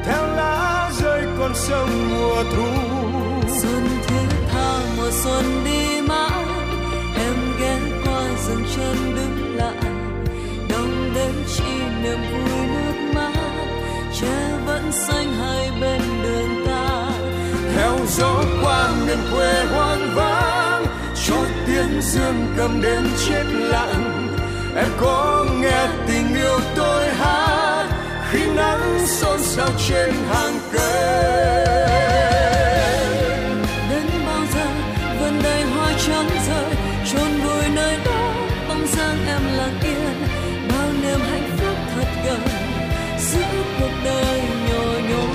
[0.06, 2.68] theo lá rơi con sông mùa thu.
[3.62, 5.79] Xuân thiết tha mùa xuân đi
[19.10, 20.86] miền quê hoang vắng
[21.26, 21.36] cho
[21.67, 24.28] tiếng dương cầm đêm chết lặng.
[24.76, 27.86] Em có nghe tình yêu tôi hát
[28.32, 31.65] khi nắng xôn xao trên hàng cây.
[33.89, 34.65] Đến bao giờ
[35.19, 36.76] vườn đầy hoa trắng rơi,
[37.12, 38.34] chôn vùi nơi đó
[38.67, 40.26] bóng dáng em lặng yên.
[40.69, 42.41] Bao niềm hạnh phúc thật gần
[43.19, 45.30] giữa cuộc đời nhỏ nhoi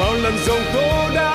[0.00, 1.29] bao lần dòng tố đã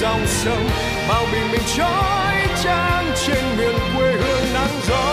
[0.00, 0.68] dòng sông
[1.08, 5.04] bao bình minh trói trang trên miền quê hương nắng gió.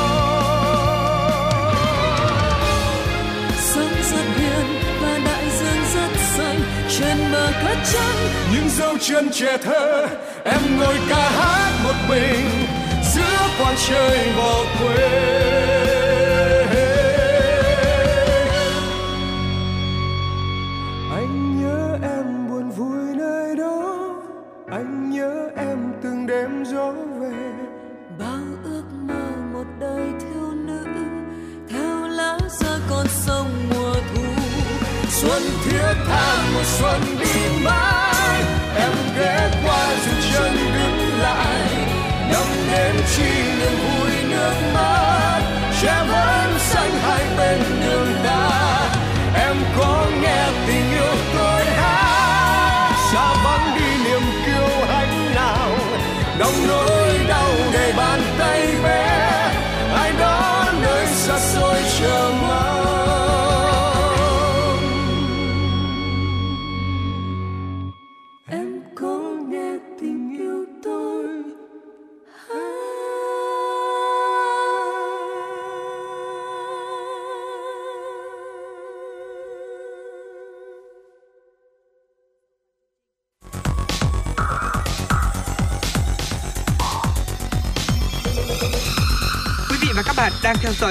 [3.58, 4.66] Sông rất hiền
[5.02, 8.18] và đại dương rất xanh trên bờ cát trắng
[8.54, 10.08] những dấu chân trẻ thơ
[10.44, 12.50] em ngồi ca hát một mình
[13.14, 15.91] giữa quang trời bỏ quê
[36.64, 37.91] tha một xuân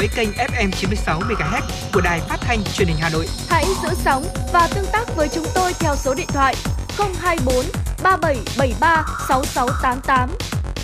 [0.00, 3.26] dõi kênh FM 96 MHz của đài phát thanh truyền hình Hà Nội.
[3.48, 6.54] Hãy giữ sóng và tương tác với chúng tôi theo số điện thoại
[6.98, 7.64] 024
[8.02, 10.30] 3773 6688.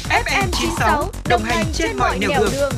[0.09, 2.53] FM 96 đồng hành trên mọi nẻo đường.
[2.53, 2.73] đường.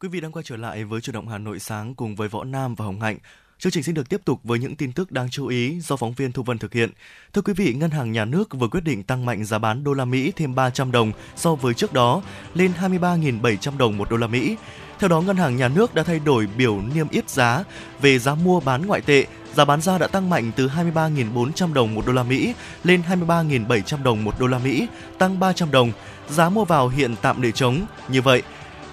[0.00, 2.44] Quý vị đang quay trở lại với chủ động Hà Nội sáng cùng với Võ
[2.44, 3.18] Nam và Hồng Hạnh.
[3.62, 6.12] Chương trình xin được tiếp tục với những tin tức đáng chú ý do phóng
[6.12, 6.90] viên Thu Vân thực hiện.
[7.32, 9.92] Thưa quý vị, Ngân hàng Nhà nước vừa quyết định tăng mạnh giá bán đô
[9.92, 12.22] la Mỹ thêm 300 đồng so với trước đó,
[12.54, 14.56] lên 23.700 đồng một đô la Mỹ.
[14.98, 17.64] Theo đó, Ngân hàng Nhà nước đã thay đổi biểu niêm yết giá
[18.00, 19.26] về giá mua bán ngoại tệ.
[19.54, 24.02] Giá bán ra đã tăng mạnh từ 23.400 đồng một đô la Mỹ lên 23.700
[24.02, 24.86] đồng một đô la Mỹ,
[25.18, 25.92] tăng 300 đồng.
[26.28, 27.80] Giá mua vào hiện tạm để chống.
[28.08, 28.42] Như vậy,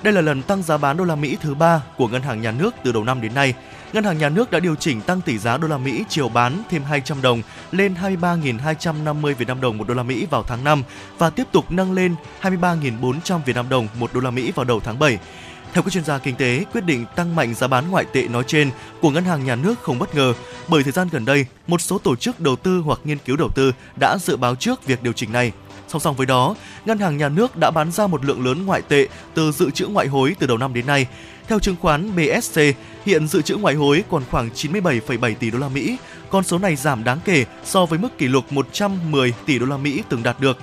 [0.03, 2.51] đây là lần tăng giá bán đô la Mỹ thứ ba của Ngân hàng Nhà
[2.51, 3.53] nước từ đầu năm đến nay.
[3.93, 6.63] Ngân hàng Nhà nước đã điều chỉnh tăng tỷ giá đô la Mỹ chiều bán
[6.69, 10.83] thêm 200 đồng lên 23.250 Việt Nam đồng một đô la Mỹ vào tháng 5
[11.17, 14.79] và tiếp tục nâng lên 23.400 Việt Nam đồng một đô la Mỹ vào đầu
[14.79, 15.19] tháng 7.
[15.73, 18.43] Theo các chuyên gia kinh tế, quyết định tăng mạnh giá bán ngoại tệ nói
[18.47, 18.71] trên
[19.01, 20.33] của ngân hàng nhà nước không bất ngờ,
[20.67, 23.49] bởi thời gian gần đây, một số tổ chức đầu tư hoặc nghiên cứu đầu
[23.55, 25.51] tư đã dự báo trước việc điều chỉnh này.
[25.89, 28.81] Song song với đó, ngân hàng nhà nước đã bán ra một lượng lớn ngoại
[28.81, 31.07] tệ từ dự trữ ngoại hối từ đầu năm đến nay.
[31.47, 32.61] Theo chứng khoán BSC,
[33.05, 35.97] hiện dự trữ ngoại hối còn khoảng 97,7 tỷ đô la Mỹ.
[36.29, 39.77] Con số này giảm đáng kể so với mức kỷ lục 110 tỷ đô la
[39.77, 40.57] Mỹ từng đạt được.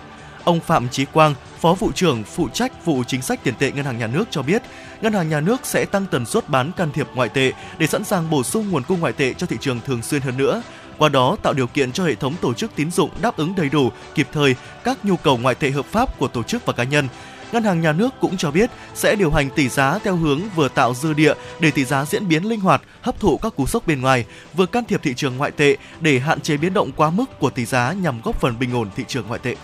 [0.44, 3.84] Ông Phạm Chí Quang, Phó vụ trưởng phụ trách vụ chính sách tiền tệ ngân
[3.84, 4.62] hàng nhà nước cho biết,
[5.02, 8.04] ngân hàng nhà nước sẽ tăng tần suất bán can thiệp ngoại tệ để sẵn
[8.04, 10.62] sàng bổ sung nguồn cung ngoại tệ cho thị trường thường xuyên hơn nữa
[10.98, 13.68] qua đó tạo điều kiện cho hệ thống tổ chức tín dụng đáp ứng đầy
[13.68, 16.84] đủ, kịp thời các nhu cầu ngoại tệ hợp pháp của tổ chức và cá
[16.84, 17.08] nhân.
[17.52, 20.68] Ngân hàng nhà nước cũng cho biết sẽ điều hành tỷ giá theo hướng vừa
[20.68, 23.86] tạo dư địa để tỷ giá diễn biến linh hoạt, hấp thụ các cú sốc
[23.86, 24.24] bên ngoài,
[24.54, 27.50] vừa can thiệp thị trường ngoại tệ để hạn chế biến động quá mức của
[27.50, 29.56] tỷ giá nhằm góp phần bình ổn thị trường ngoại tệ.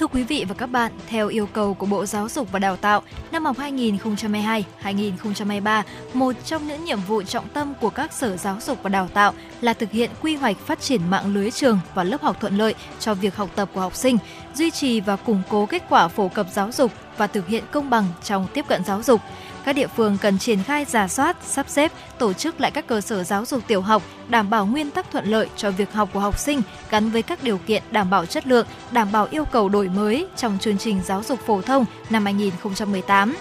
[0.00, 2.76] Thưa quý vị và các bạn, theo yêu cầu của Bộ Giáo dục và Đào
[2.76, 5.82] tạo, năm học 2022-2023,
[6.12, 9.32] một trong những nhiệm vụ trọng tâm của các sở giáo dục và đào tạo
[9.60, 12.74] là thực hiện quy hoạch phát triển mạng lưới trường và lớp học thuận lợi
[12.98, 14.18] cho việc học tập của học sinh,
[14.54, 17.90] duy trì và củng cố kết quả phổ cập giáo dục và thực hiện công
[17.90, 19.20] bằng trong tiếp cận giáo dục
[19.64, 23.00] các địa phương cần triển khai giả soát, sắp xếp, tổ chức lại các cơ
[23.00, 26.20] sở giáo dục tiểu học, đảm bảo nguyên tắc thuận lợi cho việc học của
[26.20, 29.68] học sinh gắn với các điều kiện đảm bảo chất lượng, đảm bảo yêu cầu
[29.68, 33.34] đổi mới trong chương trình giáo dục phổ thông năm 2018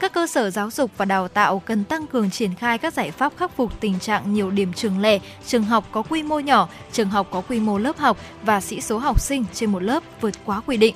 [0.00, 3.10] các cơ sở giáo dục và đào tạo cần tăng cường triển khai các giải
[3.10, 6.68] pháp khắc phục tình trạng nhiều điểm trường lẻ, trường học có quy mô nhỏ,
[6.92, 10.02] trường học có quy mô lớp học và sĩ số học sinh trên một lớp
[10.20, 10.94] vượt quá quy định.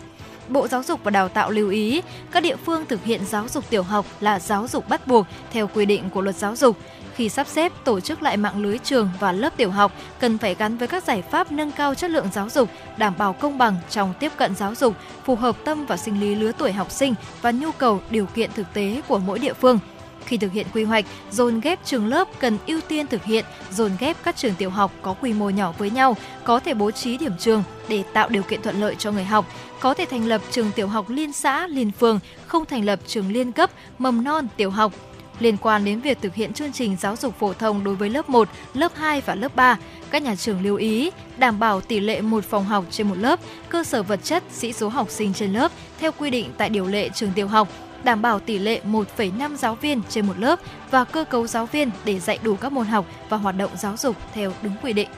[0.51, 3.65] Bộ Giáo dục và Đào tạo lưu ý, các địa phương thực hiện giáo dục
[3.71, 6.77] tiểu học là giáo dục bắt buộc theo quy định của luật giáo dục.
[7.15, 10.55] Khi sắp xếp tổ chức lại mạng lưới trường và lớp tiểu học cần phải
[10.55, 13.77] gắn với các giải pháp nâng cao chất lượng giáo dục, đảm bảo công bằng
[13.91, 14.95] trong tiếp cận giáo dục,
[15.25, 18.51] phù hợp tâm và sinh lý lứa tuổi học sinh và nhu cầu điều kiện
[18.53, 19.79] thực tế của mỗi địa phương.
[20.25, 23.91] Khi thực hiện quy hoạch, dồn ghép trường lớp cần ưu tiên thực hiện dồn
[24.01, 27.17] ghép các trường tiểu học có quy mô nhỏ với nhau, có thể bố trí
[27.17, 29.47] điểm trường để tạo điều kiện thuận lợi cho người học,
[29.81, 33.33] có thể thành lập trường tiểu học liên xã, liên phường, không thành lập trường
[33.33, 34.93] liên cấp, mầm non, tiểu học.
[35.41, 38.29] Liên quan đến việc thực hiện chương trình giáo dục phổ thông đối với lớp
[38.29, 39.79] 1, lớp 2 và lớp 3,
[40.11, 43.41] các nhà trường lưu ý đảm bảo tỷ lệ một phòng học trên một lớp,
[43.69, 46.87] cơ sở vật chất, sĩ số học sinh trên lớp theo quy định tại điều
[46.87, 47.69] lệ trường tiểu học
[48.05, 50.59] đảm bảo tỷ lệ 1,5 giáo viên trên một lớp
[50.91, 53.97] và cơ cấu giáo viên để dạy đủ các môn học và hoạt động giáo
[53.97, 55.09] dục theo đúng quy định.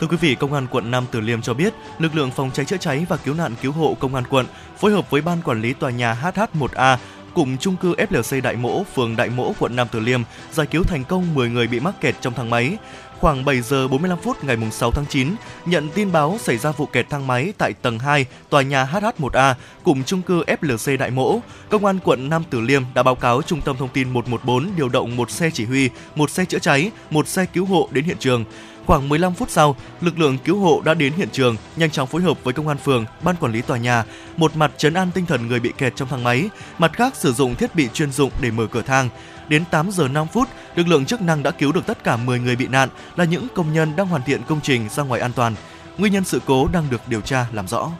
[0.00, 2.66] Thưa quý vị, Công an quận Nam Từ Liêm cho biết, lực lượng phòng cháy
[2.66, 4.46] chữa cháy và cứu nạn cứu hộ Công an quận
[4.78, 6.96] phối hợp với ban quản lý tòa nhà HH1A
[7.34, 10.20] cùng chung cư FLC Đại Mỗ, phường Đại Mỗ, quận Nam Từ Liêm
[10.52, 12.76] giải cứu thành công 10 người bị mắc kẹt trong thang máy.
[13.20, 15.34] Khoảng 7 giờ 45 phút ngày 6 tháng 9,
[15.66, 19.54] nhận tin báo xảy ra vụ kẹt thang máy tại tầng 2 tòa nhà HH1A
[19.84, 21.40] cùng chung cư FLC Đại Mỗ.
[21.68, 24.88] Công an quận Nam Từ Liêm đã báo cáo Trung tâm Thông tin 114 điều
[24.88, 28.16] động một xe chỉ huy, một xe chữa cháy, một xe cứu hộ đến hiện
[28.18, 28.44] trường.
[28.86, 32.22] Khoảng 15 phút sau, lực lượng cứu hộ đã đến hiện trường, nhanh chóng phối
[32.22, 34.04] hợp với công an phường, ban quản lý tòa nhà,
[34.36, 36.48] một mặt chấn an tinh thần người bị kẹt trong thang máy,
[36.78, 39.08] mặt khác sử dụng thiết bị chuyên dụng để mở cửa thang.
[39.48, 42.38] Đến 8 giờ 5 phút, lực lượng chức năng đã cứu được tất cả 10
[42.38, 45.32] người bị nạn là những công nhân đang hoàn thiện công trình ra ngoài an
[45.32, 45.54] toàn.
[45.98, 47.90] Nguyên nhân sự cố đang được điều tra làm rõ.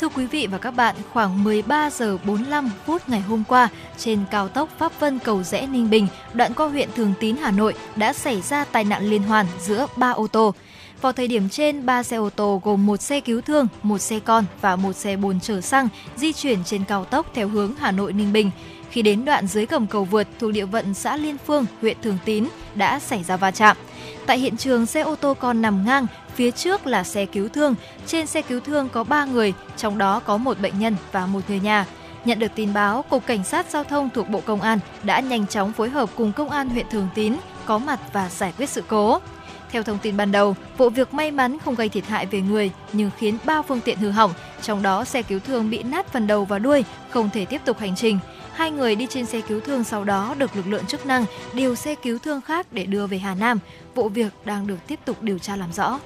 [0.00, 4.24] Thưa quý vị và các bạn, khoảng 13 giờ 45 phút ngày hôm qua, trên
[4.30, 7.74] cao tốc Pháp Vân Cầu Rẽ Ninh Bình, đoạn qua huyện Thường Tín Hà Nội
[7.96, 10.54] đã xảy ra tai nạn liên hoàn giữa ba ô tô.
[11.02, 14.20] Vào thời điểm trên, ba xe ô tô gồm một xe cứu thương, một xe
[14.20, 17.90] con và một xe bồn chở xăng di chuyển trên cao tốc theo hướng Hà
[17.90, 18.50] Nội Ninh Bình.
[18.90, 22.18] Khi đến đoạn dưới gầm cầu vượt thuộc địa phận xã Liên Phương, huyện Thường
[22.24, 22.44] Tín
[22.74, 23.76] đã xảy ra va chạm.
[24.26, 27.74] Tại hiện trường, xe ô tô con nằm ngang, phía trước là xe cứu thương.
[28.06, 31.40] Trên xe cứu thương có 3 người, trong đó có một bệnh nhân và một
[31.48, 31.86] người nhà.
[32.24, 35.46] Nhận được tin báo, Cục Cảnh sát Giao thông thuộc Bộ Công an đã nhanh
[35.46, 38.82] chóng phối hợp cùng Công an huyện Thường Tín có mặt và giải quyết sự
[38.88, 39.20] cố.
[39.72, 42.70] Theo thông tin ban đầu, vụ việc may mắn không gây thiệt hại về người
[42.92, 46.26] nhưng khiến 3 phương tiện hư hỏng, trong đó xe cứu thương bị nát phần
[46.26, 48.18] đầu và đuôi, không thể tiếp tục hành trình.
[48.52, 51.74] Hai người đi trên xe cứu thương sau đó được lực lượng chức năng điều
[51.74, 53.58] xe cứu thương khác để đưa về Hà Nam.
[53.94, 56.00] Vụ việc đang được tiếp tục điều tra làm rõ.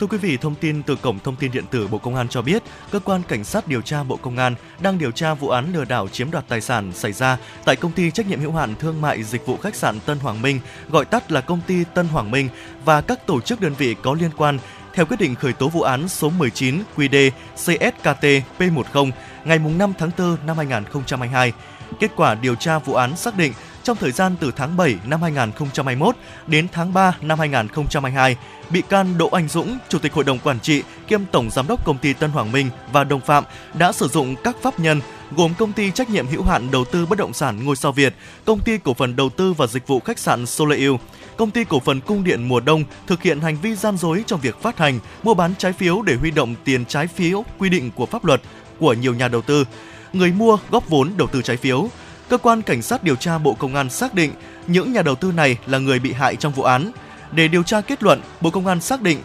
[0.00, 2.42] Thưa quý vị, thông tin từ Cổng Thông tin Điện tử Bộ Công an cho
[2.42, 5.72] biết, Cơ quan Cảnh sát điều tra Bộ Công an đang điều tra vụ án
[5.72, 8.74] lừa đảo chiếm đoạt tài sản xảy ra tại công ty trách nhiệm hữu hạn
[8.78, 12.08] thương mại dịch vụ khách sạn Tân Hoàng Minh, gọi tắt là công ty Tân
[12.08, 12.48] Hoàng Minh
[12.84, 14.58] và các tổ chức đơn vị có liên quan
[14.94, 18.24] theo quyết định khởi tố vụ án số 19 QD CSKT
[18.58, 19.10] P10
[19.44, 21.52] ngày 5 tháng 4 năm 2022.
[22.00, 23.52] Kết quả điều tra vụ án xác định
[23.86, 26.16] trong thời gian từ tháng 7 năm 2021
[26.46, 28.36] đến tháng 3 năm 2022,
[28.70, 31.84] bị can Đỗ Anh Dũng, Chủ tịch Hội đồng Quản trị kiêm Tổng Giám đốc
[31.84, 35.00] Công ty Tân Hoàng Minh và đồng phạm đã sử dụng các pháp nhân
[35.36, 38.14] gồm Công ty trách nhiệm hữu hạn đầu tư bất động sản Ngôi sao Việt,
[38.44, 40.92] Công ty cổ phần đầu tư và dịch vụ khách sạn Soleil,
[41.36, 44.40] Công ty cổ phần cung điện mùa đông thực hiện hành vi gian dối trong
[44.40, 47.90] việc phát hành, mua bán trái phiếu để huy động tiền trái phiếu quy định
[47.90, 48.40] của pháp luật
[48.78, 49.64] của nhiều nhà đầu tư.
[50.12, 51.88] Người mua góp vốn đầu tư trái phiếu,
[52.28, 54.32] cơ quan cảnh sát điều tra Bộ Công an xác định
[54.66, 56.90] những nhà đầu tư này là người bị hại trong vụ án.
[57.32, 59.18] Để điều tra kết luận, Bộ Công an xác định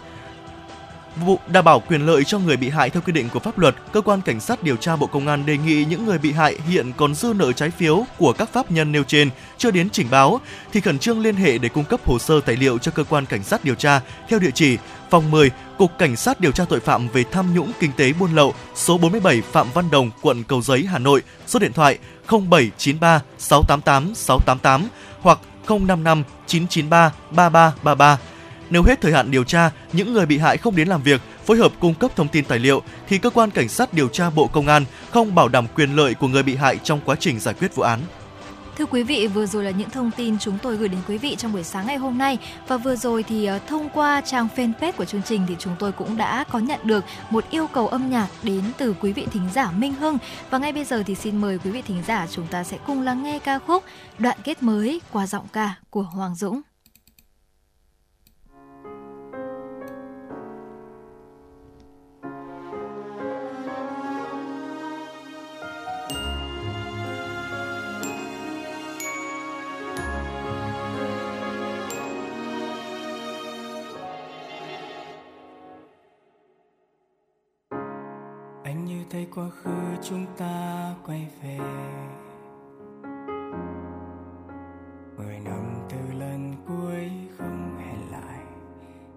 [1.16, 3.76] vụ đảm bảo quyền lợi cho người bị hại theo quy định của pháp luật,
[3.91, 6.58] cơ quan cảnh sát điều tra Bộ Công an đề nghị những người bị hại
[6.68, 10.08] hiện còn dư nợ trái phiếu của các pháp nhân nêu trên chưa đến trình
[10.12, 10.41] báo
[10.74, 13.26] thì khẩn trương liên hệ để cung cấp hồ sơ tài liệu cho cơ quan
[13.26, 14.78] cảnh sát điều tra theo địa chỉ
[15.10, 18.36] phòng 10, Cục Cảnh sát điều tra tội phạm về tham nhũng kinh tế buôn
[18.36, 21.97] lậu, số 47 Phạm Văn Đồng, quận Cầu Giấy, Hà Nội, số điện thoại
[22.32, 24.88] 0793 688 688
[25.21, 28.17] hoặc 055 993 3333.
[28.69, 31.57] Nếu hết thời hạn điều tra, những người bị hại không đến làm việc, phối
[31.57, 34.47] hợp cung cấp thông tin tài liệu thì cơ quan cảnh sát điều tra Bộ
[34.47, 37.53] Công an không bảo đảm quyền lợi của người bị hại trong quá trình giải
[37.53, 37.99] quyết vụ án.
[38.78, 41.36] Thưa quý vị, vừa rồi là những thông tin chúng tôi gửi đến quý vị
[41.36, 44.91] trong buổi sáng ngày hôm nay và vừa rồi thì ờ, thông qua trang fanpage
[44.91, 48.09] của chương trình thì chúng tôi cũng đã có nhận được một yêu cầu âm
[48.09, 50.17] nhạc đến từ quý vị thính giả Minh Hưng
[50.49, 53.01] và ngay bây giờ thì xin mời quý vị thính giả chúng ta sẽ cùng
[53.01, 53.84] lắng nghe ca khúc
[54.19, 56.61] Đoạn kết mới qua giọng ca của Hoàng Dũng.
[79.12, 81.57] Thấy quá khứ chúng ta quay về.
[85.18, 88.39] Mười năm từ lần cuối không hẹn lại,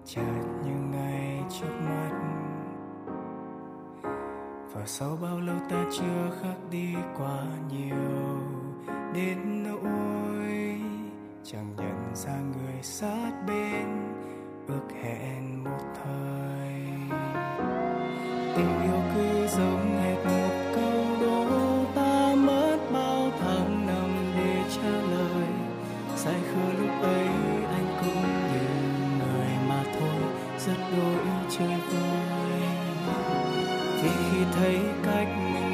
[0.05, 2.11] chợt như ngày trước mắt.
[4.73, 8.39] Và sau bao lâu ta chưa khác đi quá nhiều,
[9.13, 10.79] đến nỗi
[11.43, 14.13] chẳng nhận ra người sát bên,
[14.67, 16.85] ước hẹn một thời.
[18.55, 18.94] Tình yêu
[34.53, 35.64] thấy cách mình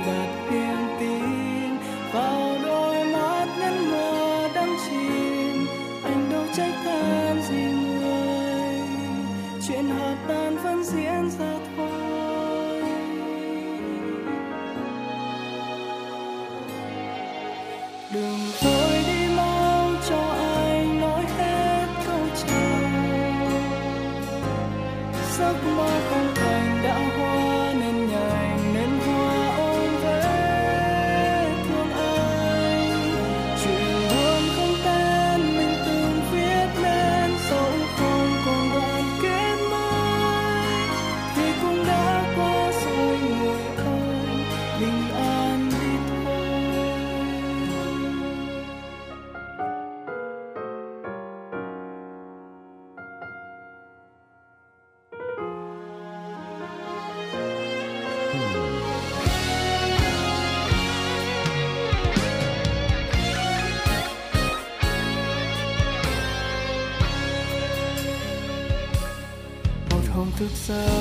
[70.69, 71.00] hôm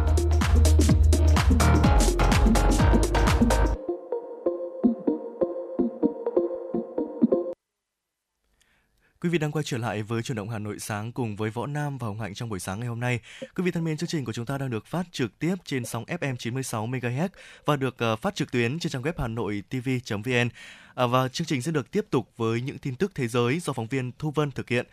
[9.31, 11.97] Vị đang quay trở lại với chuyển động Hà Nội sáng cùng với Võ Nam
[11.97, 13.19] và Hồng Hạnh trong buổi sáng ngày hôm nay.
[13.41, 15.85] Quý vị thân mến, chương trình của chúng ta đang được phát trực tiếp trên
[15.85, 17.29] sóng FM 96 MHz
[17.65, 20.49] và được ờ, phát trực tuyến trên trang web Hà Nội TV.vn.
[20.95, 23.73] À, và chương trình sẽ được tiếp tục với những tin tức thế giới do
[23.73, 24.85] phóng viên Thu Vân thực hiện.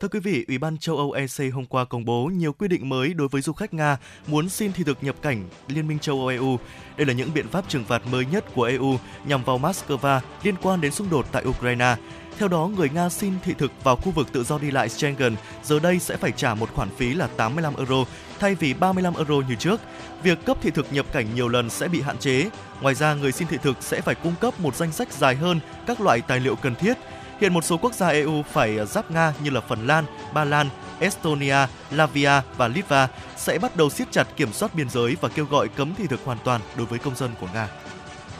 [0.00, 2.88] Thưa quý vị, Ủy ban châu Âu EC hôm qua công bố nhiều quy định
[2.88, 6.18] mới đối với du khách Nga muốn xin thị thực nhập cảnh Liên minh châu
[6.18, 6.58] Âu EU.
[6.96, 10.54] Đây là những biện pháp trừng phạt mới nhất của EU nhằm vào Moscow liên
[10.62, 11.96] quan đến xung đột tại Ukraine.
[12.38, 15.36] Theo đó, người Nga xin thị thực vào khu vực tự do đi lại Schengen
[15.64, 18.04] giờ đây sẽ phải trả một khoản phí là 85 euro
[18.40, 19.80] thay vì 35 euro như trước.
[20.22, 22.50] Việc cấp thị thực nhập cảnh nhiều lần sẽ bị hạn chế.
[22.80, 25.60] Ngoài ra, người xin thị thực sẽ phải cung cấp một danh sách dài hơn
[25.86, 26.94] các loại tài liệu cần thiết.
[27.40, 30.68] Hiện một số quốc gia EU phải giáp Nga như là Phần Lan, Ba Lan,
[31.00, 35.44] Estonia, Latvia và Litva sẽ bắt đầu siết chặt kiểm soát biên giới và kêu
[35.44, 37.68] gọi cấm thị thực hoàn toàn đối với công dân của Nga.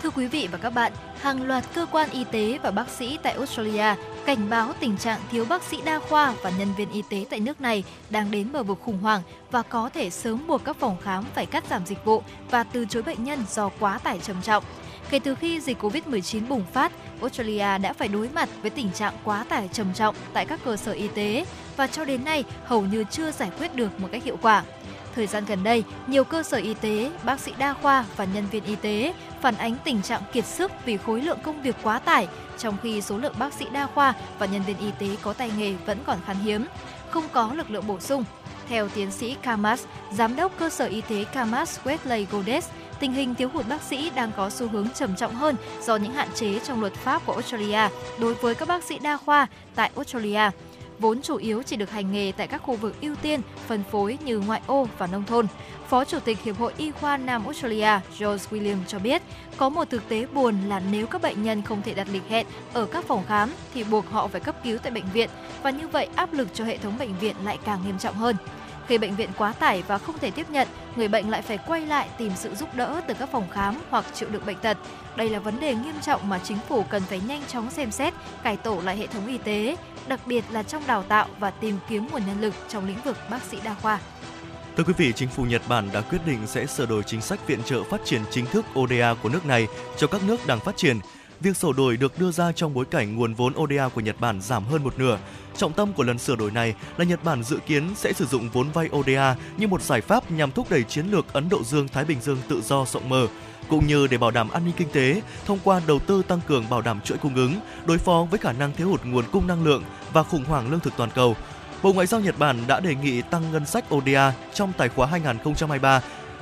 [0.07, 3.19] Thưa quý vị và các bạn, hàng loạt cơ quan y tế và bác sĩ
[3.23, 3.95] tại Australia
[4.27, 7.41] cảnh báo tình trạng thiếu bác sĩ đa khoa và nhân viên y tế tại
[7.41, 10.97] nước này đang đến bờ vực khủng hoảng và có thể sớm buộc các phòng
[11.03, 14.43] khám phải cắt giảm dịch vụ và từ chối bệnh nhân do quá tải trầm
[14.43, 14.65] trọng.
[15.11, 19.15] Kể từ khi dịch Covid-19 bùng phát, Australia đã phải đối mặt với tình trạng
[19.25, 21.47] quá tải trầm trọng tại các cơ sở y tế
[21.77, 24.65] và cho đến nay hầu như chưa giải quyết được một cách hiệu quả.
[25.17, 28.47] Thời gian gần đây, nhiều cơ sở y tế, bác sĩ đa khoa và nhân
[28.51, 31.99] viên y tế phản ánh tình trạng kiệt sức vì khối lượng công việc quá
[31.99, 35.33] tải, trong khi số lượng bác sĩ đa khoa và nhân viên y tế có
[35.33, 36.67] tay nghề vẫn còn khan hiếm,
[37.11, 38.25] không có lực lượng bổ sung.
[38.69, 42.69] Theo tiến sĩ Kamas, giám đốc cơ sở y tế Kamas Wesley Godes,
[43.01, 46.13] tình hình thiếu hụt bác sĩ đang có xu hướng trầm trọng hơn do những
[46.13, 47.89] hạn chế trong luật pháp của Australia
[48.19, 50.51] đối với các bác sĩ đa khoa tại Australia
[50.99, 54.19] vốn chủ yếu chỉ được hành nghề tại các khu vực ưu tiên, phân phối
[54.25, 55.47] như ngoại ô và nông thôn.
[55.89, 59.23] Phó Chủ tịch Hiệp hội Y khoa Nam Australia George William cho biết,
[59.57, 62.47] có một thực tế buồn là nếu các bệnh nhân không thể đặt lịch hẹn
[62.73, 65.31] ở các phòng khám thì buộc họ phải cấp cứu tại bệnh viện
[65.63, 68.37] và như vậy áp lực cho hệ thống bệnh viện lại càng nghiêm trọng hơn.
[68.87, 71.87] Khi bệnh viện quá tải và không thể tiếp nhận, người bệnh lại phải quay
[71.87, 74.79] lại tìm sự giúp đỡ từ các phòng khám hoặc chịu đựng bệnh tật.
[75.17, 78.15] Đây là vấn đề nghiêm trọng mà chính phủ cần phải nhanh chóng xem xét,
[78.43, 79.77] cải tổ lại hệ thống y tế,
[80.09, 83.17] đặc biệt là trong đào tạo và tìm kiếm nguồn nhân lực trong lĩnh vực
[83.31, 84.01] bác sĩ đa khoa.
[84.77, 87.47] Thưa quý vị, chính phủ Nhật Bản đã quyết định sẽ sửa đổi chính sách
[87.47, 90.77] viện trợ phát triển chính thức ODA của nước này cho các nước đang phát
[90.77, 90.99] triển.
[91.41, 94.41] Việc sửa đổi được đưa ra trong bối cảnh nguồn vốn ODA của Nhật Bản
[94.41, 95.19] giảm hơn một nửa.
[95.57, 98.51] Trọng tâm của lần sửa đổi này là Nhật Bản dự kiến sẽ sử dụng
[98.53, 102.05] vốn vay ODA như một giải pháp nhằm thúc đẩy chiến lược Ấn Độ Dương-Thái
[102.05, 103.27] Bình Dương tự do rộng mở,
[103.69, 106.65] cũng như để bảo đảm an ninh kinh tế thông qua đầu tư tăng cường
[106.71, 107.55] bảo đảm chuỗi cung ứng,
[107.87, 110.81] đối phó với khả năng thiếu hụt nguồn cung năng lượng và khủng hoảng lương
[110.81, 111.37] thực toàn cầu.
[111.83, 115.07] Bộ Ngoại giao Nhật Bản đã đề nghị tăng ngân sách ODA trong tài khóa
[115.07, 116.01] 2023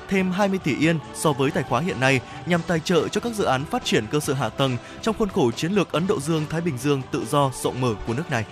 [0.08, 3.34] thêm 20 tỷ yên so với tài khóa hiện nay nhằm tài trợ cho các
[3.34, 6.20] dự án phát triển cơ sở hạ tầng trong khuôn khổ chiến lược Ấn Độ
[6.20, 8.44] Dương-Thái Bình Dương tự do rộng mở của nước này.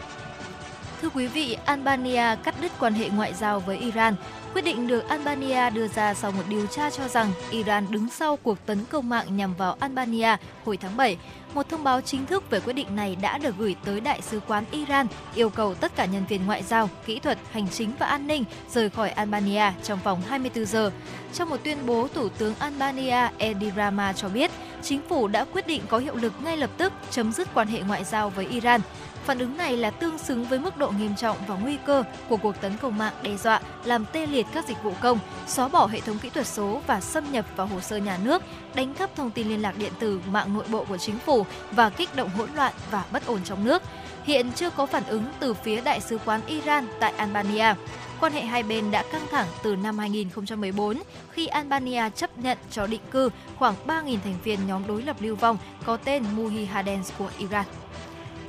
[1.03, 4.15] Thưa quý vị, Albania cắt đứt quan hệ ngoại giao với Iran.
[4.55, 8.37] Quyết định được Albania đưa ra sau một điều tra cho rằng Iran đứng sau
[8.37, 11.17] cuộc tấn công mạng nhằm vào Albania hồi tháng 7.
[11.55, 14.41] Một thông báo chính thức về quyết định này đã được gửi tới Đại sứ
[14.49, 18.07] quán Iran, yêu cầu tất cả nhân viên ngoại giao, kỹ thuật, hành chính và
[18.07, 20.91] an ninh rời khỏi Albania trong vòng 24 giờ.
[21.33, 24.51] Trong một tuyên bố, Thủ tướng Albania Edi Rama cho biết,
[24.83, 27.81] chính phủ đã quyết định có hiệu lực ngay lập tức chấm dứt quan hệ
[27.81, 28.81] ngoại giao với Iran.
[29.25, 32.37] Phản ứng này là tương xứng với mức độ nghiêm trọng và nguy cơ của
[32.37, 35.87] cuộc tấn công mạng đe dọa làm tê liệt các dịch vụ công, xóa bỏ
[35.87, 38.43] hệ thống kỹ thuật số và xâm nhập vào hồ sơ nhà nước,
[38.75, 41.91] đánh cắp thông tin liên lạc điện tử, mạng nội bộ của chính phủ và
[41.91, 43.83] kích động hỗn loạn và bất ổn trong nước.
[44.25, 47.75] Hiện chưa có phản ứng từ phía Đại sứ quán Iran tại Albania.
[48.21, 52.87] Quan hệ hai bên đã căng thẳng từ năm 2014 khi Albania chấp nhận cho
[52.87, 57.31] định cư khoảng 3.000 thành viên nhóm đối lập lưu vong có tên Mujahideen của
[57.39, 57.65] Iran.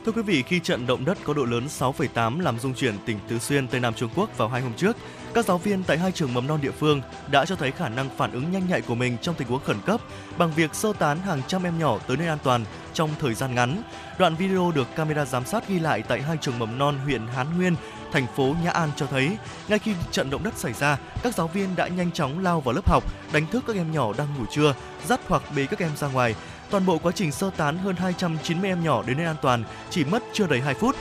[0.05, 3.19] Thưa quý vị, khi trận động đất có độ lớn 6,8 làm rung chuyển tỉnh
[3.27, 4.97] Tứ Xuyên, Tây Nam Trung Quốc vào hai hôm trước,
[5.33, 7.01] các giáo viên tại hai trường mầm non địa phương
[7.31, 9.77] đã cho thấy khả năng phản ứng nhanh nhạy của mình trong tình huống khẩn
[9.85, 10.01] cấp
[10.37, 13.55] bằng việc sơ tán hàng trăm em nhỏ tới nơi an toàn trong thời gian
[13.55, 13.83] ngắn.
[14.19, 17.57] Đoạn video được camera giám sát ghi lại tại hai trường mầm non huyện Hán
[17.57, 17.75] Nguyên,
[18.11, 19.37] thành phố Nhã An cho thấy,
[19.67, 22.75] ngay khi trận động đất xảy ra, các giáo viên đã nhanh chóng lao vào
[22.75, 24.75] lớp học, đánh thức các em nhỏ đang ngủ trưa,
[25.05, 26.35] dắt hoặc bế các em ra ngoài.
[26.73, 30.03] Toàn bộ quá trình sơ tán hơn 290 em nhỏ đến nơi an toàn chỉ
[30.03, 30.95] mất chưa đầy 2 phút.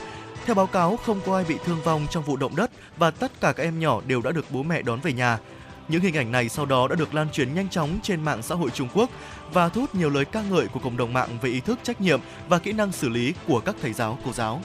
[0.45, 3.31] Theo báo cáo, không có ai bị thương vong trong vụ động đất và tất
[3.41, 5.39] cả các em nhỏ đều đã được bố mẹ đón về nhà.
[5.87, 8.55] Những hình ảnh này sau đó đã được lan truyền nhanh chóng trên mạng xã
[8.55, 9.09] hội Trung Quốc
[9.53, 12.01] và thu hút nhiều lời ca ngợi của cộng đồng mạng về ý thức trách
[12.01, 12.19] nhiệm
[12.49, 14.61] và kỹ năng xử lý của các thầy giáo, cô giáo.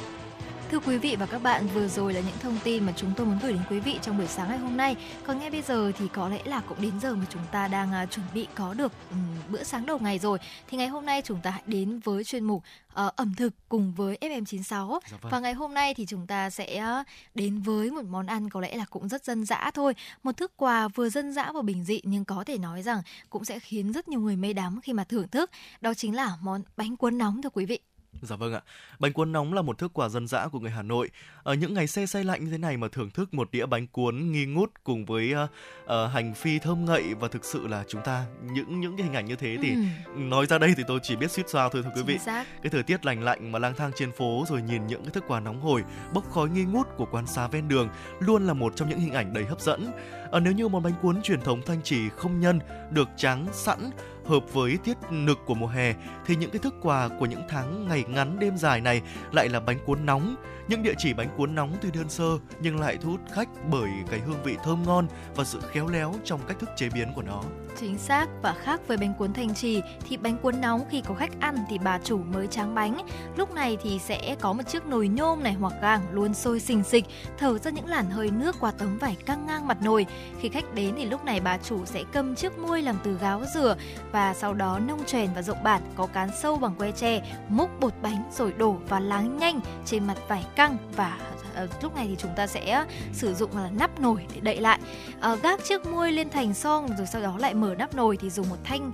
[0.71, 3.27] Thưa quý vị và các bạn, vừa rồi là những thông tin mà chúng tôi
[3.27, 4.97] muốn gửi đến quý vị trong buổi sáng ngày hôm nay.
[5.27, 7.91] Còn ngay bây giờ thì có lẽ là cũng đến giờ mà chúng ta đang
[8.05, 10.39] uh, chuẩn bị có được um, bữa sáng đầu ngày rồi.
[10.69, 13.93] Thì ngày hôm nay chúng ta hãy đến với chuyên mục uh, ẩm thực cùng
[13.97, 14.99] với FM96.
[15.11, 15.33] Dạ vâng.
[15.33, 17.03] Và ngày hôm nay thì chúng ta sẽ
[17.35, 19.95] đến với một món ăn có lẽ là cũng rất dân dã thôi.
[20.23, 23.45] Một thức quà vừa dân dã và bình dị nhưng có thể nói rằng cũng
[23.45, 25.51] sẽ khiến rất nhiều người mê đắm khi mà thưởng thức.
[25.81, 27.79] Đó chính là món bánh cuốn nóng thưa quý vị.
[28.23, 28.61] Dạ vâng ạ.
[28.99, 31.11] Bánh cuốn nóng là một thức quà dân dã của người Hà Nội.
[31.43, 33.87] Ở những ngày xe say lạnh như thế này mà thưởng thức một đĩa bánh
[33.87, 35.51] cuốn nghi ngút cùng với uh,
[35.85, 39.15] uh, hành phi thơm ngậy và thực sự là chúng ta những những cái hình
[39.15, 39.81] ảnh như thế thì ừ.
[40.17, 42.19] nói ra đây thì tôi chỉ biết suýt xoa thôi thưa quý vị.
[42.63, 45.25] Cái thời tiết lành lạnh mà lang thang trên phố rồi nhìn những cái thức
[45.29, 45.85] quà nóng hổi
[46.15, 47.89] bốc khói nghi ngút của quán xá ven đường
[48.21, 49.93] luôn là một trong những hình ảnh đầy hấp dẫn.
[50.33, 53.91] À, nếu như món bánh cuốn truyền thống thanh trì không nhân được tráng sẵn
[54.29, 55.95] hợp với tiết nực của mùa hè
[56.26, 59.03] thì những cái thức quà của những tháng ngày ngắn đêm dài này
[59.33, 60.37] lại là bánh cuốn nóng
[60.68, 63.91] những địa chỉ bánh cuốn nóng tuy đơn sơ nhưng lại thu hút khách bởi
[64.11, 67.22] cái hương vị thơm ngon và sự khéo léo trong cách thức chế biến của
[67.22, 67.43] nó.
[67.81, 71.14] Chính xác và khác với bánh cuốn thanh trì thì bánh cuốn nóng khi có
[71.14, 73.07] khách ăn thì bà chủ mới tráng bánh.
[73.37, 76.85] Lúc này thì sẽ có một chiếc nồi nhôm này hoặc gàng luôn sôi xình
[76.85, 77.05] xịch,
[77.39, 80.07] thở ra những làn hơi nước qua tấm vải căng ngang mặt nồi.
[80.41, 83.43] Khi khách đến thì lúc này bà chủ sẽ cầm chiếc muôi làm từ gáo
[83.55, 83.76] dừa
[84.12, 87.21] và và sau đó nông chèn và rộng bản có cán sâu bằng que tre,
[87.49, 91.19] múc bột bánh rồi đổ và láng nhanh trên mặt vải căng và
[91.55, 94.61] ờ, lúc này thì chúng ta sẽ ờ, sử dụng là nắp nồi để đậy
[94.61, 94.79] lại.
[95.21, 98.31] Ờ, gác chiếc muôi lên thành son rồi sau đó lại mở nắp nồi thì
[98.31, 98.93] dùng một thanh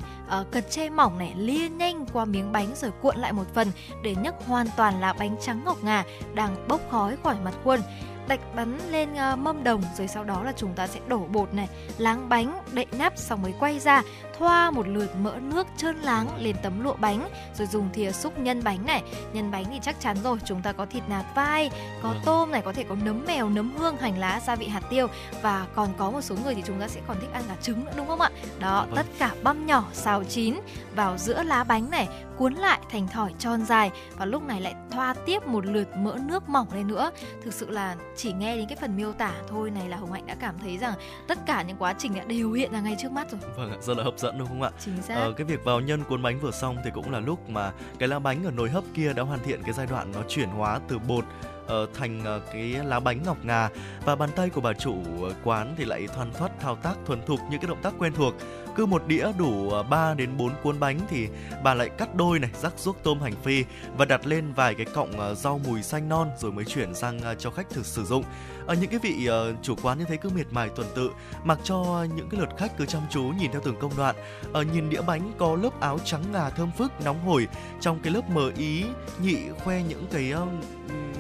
[0.51, 3.69] cật tre mỏng này lia nhanh qua miếng bánh rồi cuộn lại một phần
[4.03, 6.05] để nhấc hoàn toàn là bánh trắng ngọc ngà
[6.35, 7.81] đang bốc khói khỏi mặt khuôn.
[8.29, 11.55] Đạch bắn lên uh, mâm đồng rồi sau đó là chúng ta sẽ đổ bột
[11.55, 11.69] này
[11.99, 14.03] láng bánh đậy nắp xong mới quay ra
[14.39, 17.29] thoa một lượt mỡ nước trơn láng lên tấm lụa bánh
[17.59, 19.03] rồi dùng thìa xúc nhân bánh này.
[19.33, 21.71] Nhân bánh thì chắc chắn rồi chúng ta có thịt nạc vai
[22.03, 22.17] có ừ.
[22.25, 25.07] tôm này có thể có nấm mèo nấm hương hành lá gia vị hạt tiêu.
[25.43, 27.85] Và còn có một số người thì chúng ta sẽ còn thích ăn cả trứng
[27.85, 28.31] nữa đúng không ạ?
[28.59, 28.97] Đó vâng.
[28.97, 30.55] tất cả băm nhỏ xào chín
[30.97, 34.75] vào giữa lá bánh này cuốn lại thành thỏi tròn dài và lúc này lại
[34.91, 37.11] thoa tiếp một lượt mỡ nước mỏng lên nữa.
[37.45, 40.27] Thực sự là chỉ nghe đến cái phần miêu tả thôi này là hồng hạnh
[40.27, 40.95] đã cảm thấy rằng
[41.29, 43.41] tất cả những quá trình đã đều hiện ra ngay trước mắt rồi.
[43.57, 44.71] Vâng ạ rất là hấp dẫn đúng không ạ?
[44.85, 45.15] Chính xác.
[45.15, 48.09] Ờ, cái việc vào nhân cuốn bánh vừa xong thì cũng là lúc mà cái
[48.09, 50.81] lá bánh ở nồi hấp kia đã hoàn thiện cái giai đoạn nó chuyển hóa
[50.89, 51.25] từ bột
[51.65, 53.69] uh, thành uh, cái lá bánh ngọc ngà.
[54.05, 54.97] Và bàn tay của bà chủ
[55.45, 58.35] quán thì lại thoăn thoắt thao tác thuần thục những cái động tác quen thuộc.
[58.77, 61.29] Cứ một đĩa đủ 3 ờ, đến 4 cuốn bánh thì
[61.65, 63.65] bà lại cắt đôi này rắc ruốc tôm hành phi
[63.97, 67.51] và đặt lên vài cái cọng rau mùi xanh non rồi mới chuyển sang cho
[67.51, 68.25] khách thực sử dụng
[68.67, 71.11] ở những cái vị uh, chủ quán như thế cứ miệt mài tuần tự
[71.45, 74.17] mặc cho những cái lượt khách cứ chăm chú nhìn theo từng công đoạn.
[74.53, 77.49] Ở uh, nhìn đĩa bánh có lớp áo trắng ngà thơm phức nóng hổi
[77.81, 78.85] trong cái lớp mờ ý
[79.23, 80.49] nhị khoe những cái uh,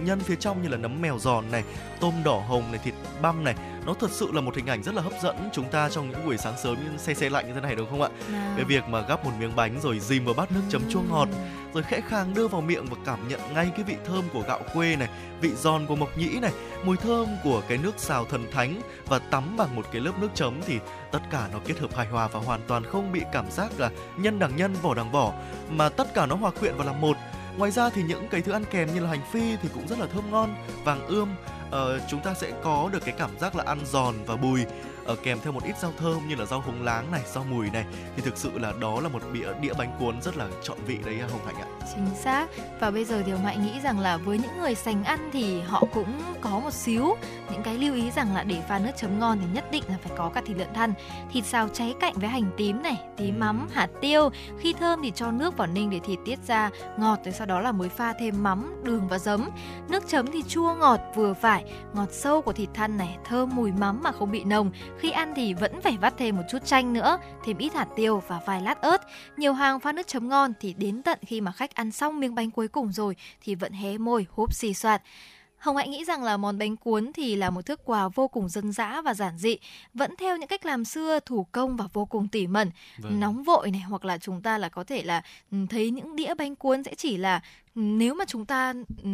[0.04, 1.64] nhân phía trong như là nấm mèo giòn này
[2.00, 3.54] tôm đỏ hồng này thịt băm này
[3.86, 5.36] nó thật sự là một hình ảnh rất là hấp dẫn.
[5.52, 7.90] Chúng ta trong những buổi sáng sớm những xe xe lạnh như thế này đúng
[7.90, 8.08] không ạ?
[8.32, 8.52] Nào.
[8.56, 11.28] cái việc mà gắp một miếng bánh rồi dìm vào bát nước chấm chua ngọt
[11.74, 14.60] rồi khẽ khàng đưa vào miệng và cảm nhận ngay cái vị thơm của gạo
[14.74, 15.08] quê này
[15.40, 16.52] vị giòn của mộc nhĩ này
[16.84, 20.28] mùi thơm của cái nước xào thần thánh và tắm bằng một cái lớp nước
[20.34, 20.78] chấm thì
[21.12, 23.90] tất cả nó kết hợp hài hòa và hoàn toàn không bị cảm giác là
[24.16, 25.32] nhân đằng nhân vỏ đằng vỏ
[25.70, 27.16] mà tất cả nó hòa quyện vào làm một.
[27.56, 29.98] Ngoài ra thì những cái thứ ăn kèm như là hành phi thì cũng rất
[29.98, 30.54] là thơm ngon
[30.84, 31.28] vàng ươm
[31.74, 34.64] uh, chúng ta sẽ có được cái cảm giác là ăn giòn và bùi
[35.12, 37.70] uh, kèm theo một ít rau thơm như là rau húng láng này, rau mùi
[37.70, 37.84] này
[38.16, 40.98] thì thực sự là đó là một đĩa đĩa bánh cuốn rất là trọn vị
[41.04, 41.68] đấy Hồng Hạnh ạ.
[41.94, 42.46] Chính xác.
[42.80, 45.60] Và bây giờ thì Hồng Hạnh nghĩ rằng là với những người sành ăn thì
[45.60, 47.16] họ cũng có một xíu
[47.52, 49.96] những cái lưu ý rằng là để pha nước chấm ngon thì nhất định là
[50.02, 50.94] phải có cả thịt lợn thăn,
[51.32, 54.30] thịt xào cháy cạnh với hành tím này, tím mắm, hạt tiêu.
[54.58, 57.60] Khi thơm thì cho nước vào ninh để thịt tiết ra ngọt rồi sau đó
[57.60, 59.50] là mới pha thêm mắm, đường và giấm.
[59.88, 63.72] Nước chấm thì chua ngọt vừa phải, ngọt sâu của thịt thăn này, thơm mùi
[63.72, 66.92] mắm mà không bị nồng khi ăn thì vẫn phải vắt thêm một chút chanh
[66.92, 69.00] nữa, thêm ít hạt tiêu và vài lát ớt.
[69.36, 72.34] Nhiều hàng pha nước chấm ngon thì đến tận khi mà khách ăn xong miếng
[72.34, 75.02] bánh cuối cùng rồi thì vẫn hé môi húp xì soạt.
[75.58, 78.48] Hồng Hạnh nghĩ rằng là món bánh cuốn thì là một thức quà vô cùng
[78.48, 79.58] dân dã và giản dị,
[79.94, 83.20] vẫn theo những cách làm xưa thủ công và vô cùng tỉ mẩn, vâng.
[83.20, 86.34] nóng vội này hoặc là chúng ta là có thể là ừ, thấy những đĩa
[86.34, 87.40] bánh cuốn sẽ chỉ là
[87.74, 89.10] nếu mà chúng ta um, ừ.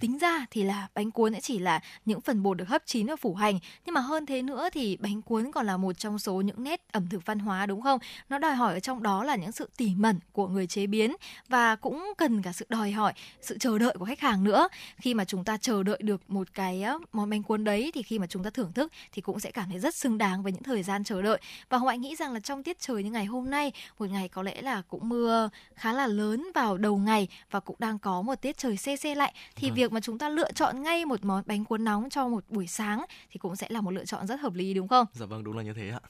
[0.00, 3.06] tính ra thì là bánh cuốn sẽ chỉ là những phần bột được hấp chín
[3.06, 3.58] và phủ hành.
[3.86, 6.80] Nhưng mà hơn thế nữa thì bánh cuốn còn là một trong số những nét
[6.92, 7.98] ẩm thực văn hóa đúng không?
[8.28, 11.16] Nó đòi hỏi ở trong đó là những sự tỉ mẩn của người chế biến
[11.48, 13.12] và cũng cần cả sự đòi hỏi
[13.42, 14.68] sự chờ đợi của khách hàng nữa.
[14.96, 18.18] Khi mà chúng ta chờ đợi được một cái món bánh cuốn đấy thì khi
[18.18, 20.62] mà chúng ta thưởng thức thì cũng sẽ cảm thấy rất xứng đáng với những
[20.62, 21.40] thời gian chờ đợi.
[21.68, 24.42] Và hồng nghĩ rằng là trong tiết trời như ngày hôm nay một ngày có
[24.42, 28.34] lẽ là cũng mưa khá là lớn vào đầu ngày và cũng đang có một
[28.34, 29.76] tiết trời xe xe lạnh thì vâng.
[29.76, 32.66] việc mà chúng ta lựa chọn ngay một món bánh cuốn nóng cho một buổi
[32.66, 35.06] sáng thì cũng sẽ là một lựa chọn rất hợp lý đúng không?
[35.12, 36.00] Dạ vâng đúng là như thế ạ.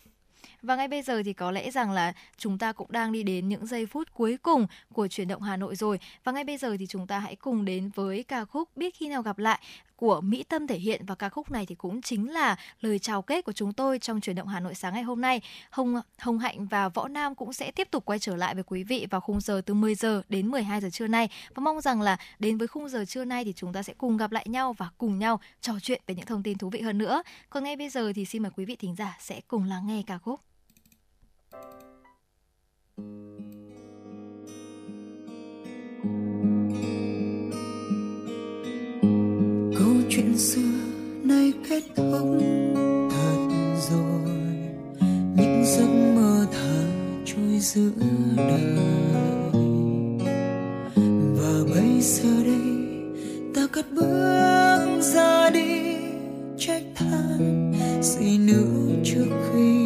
[0.63, 3.49] Và ngay bây giờ thì có lẽ rằng là chúng ta cũng đang đi đến
[3.49, 5.99] những giây phút cuối cùng của chuyển động Hà Nội rồi.
[6.25, 9.09] Và ngay bây giờ thì chúng ta hãy cùng đến với ca khúc Biết khi
[9.09, 9.61] nào gặp lại
[10.05, 13.23] của Mỹ Tâm thể hiện và ca khúc này thì cũng chính là lời chào
[13.23, 15.41] kết của chúng tôi trong chuyển động Hà Nội sáng ngày hôm nay.
[15.71, 18.85] Hồng Hồng Hạnh và Võ Nam cũng sẽ tiếp tục quay trở lại với quý
[18.85, 22.01] vị vào khung giờ từ 10 giờ đến 12 giờ trưa nay và mong rằng
[22.01, 24.73] là đến với khung giờ trưa nay thì chúng ta sẽ cùng gặp lại nhau
[24.73, 27.23] và cùng nhau trò chuyện về những thông tin thú vị hơn nữa.
[27.51, 30.03] Còn ngay bây giờ thì xin mời quý vị thính giả sẽ cùng lắng nghe
[30.07, 30.41] ca khúc.
[32.97, 33.64] câu
[40.17, 40.61] chuyện xưa
[41.25, 42.43] nay kết thúc
[43.11, 43.49] thật
[43.91, 44.31] rồi.
[45.37, 46.85] Những giấc mơ thở
[47.25, 47.91] trôi giữa
[48.37, 48.77] đời.
[51.37, 52.77] Và bây giờ đây,
[53.55, 55.97] ta cất bước ra đi,
[56.59, 59.84] trách than gì nữa trước khi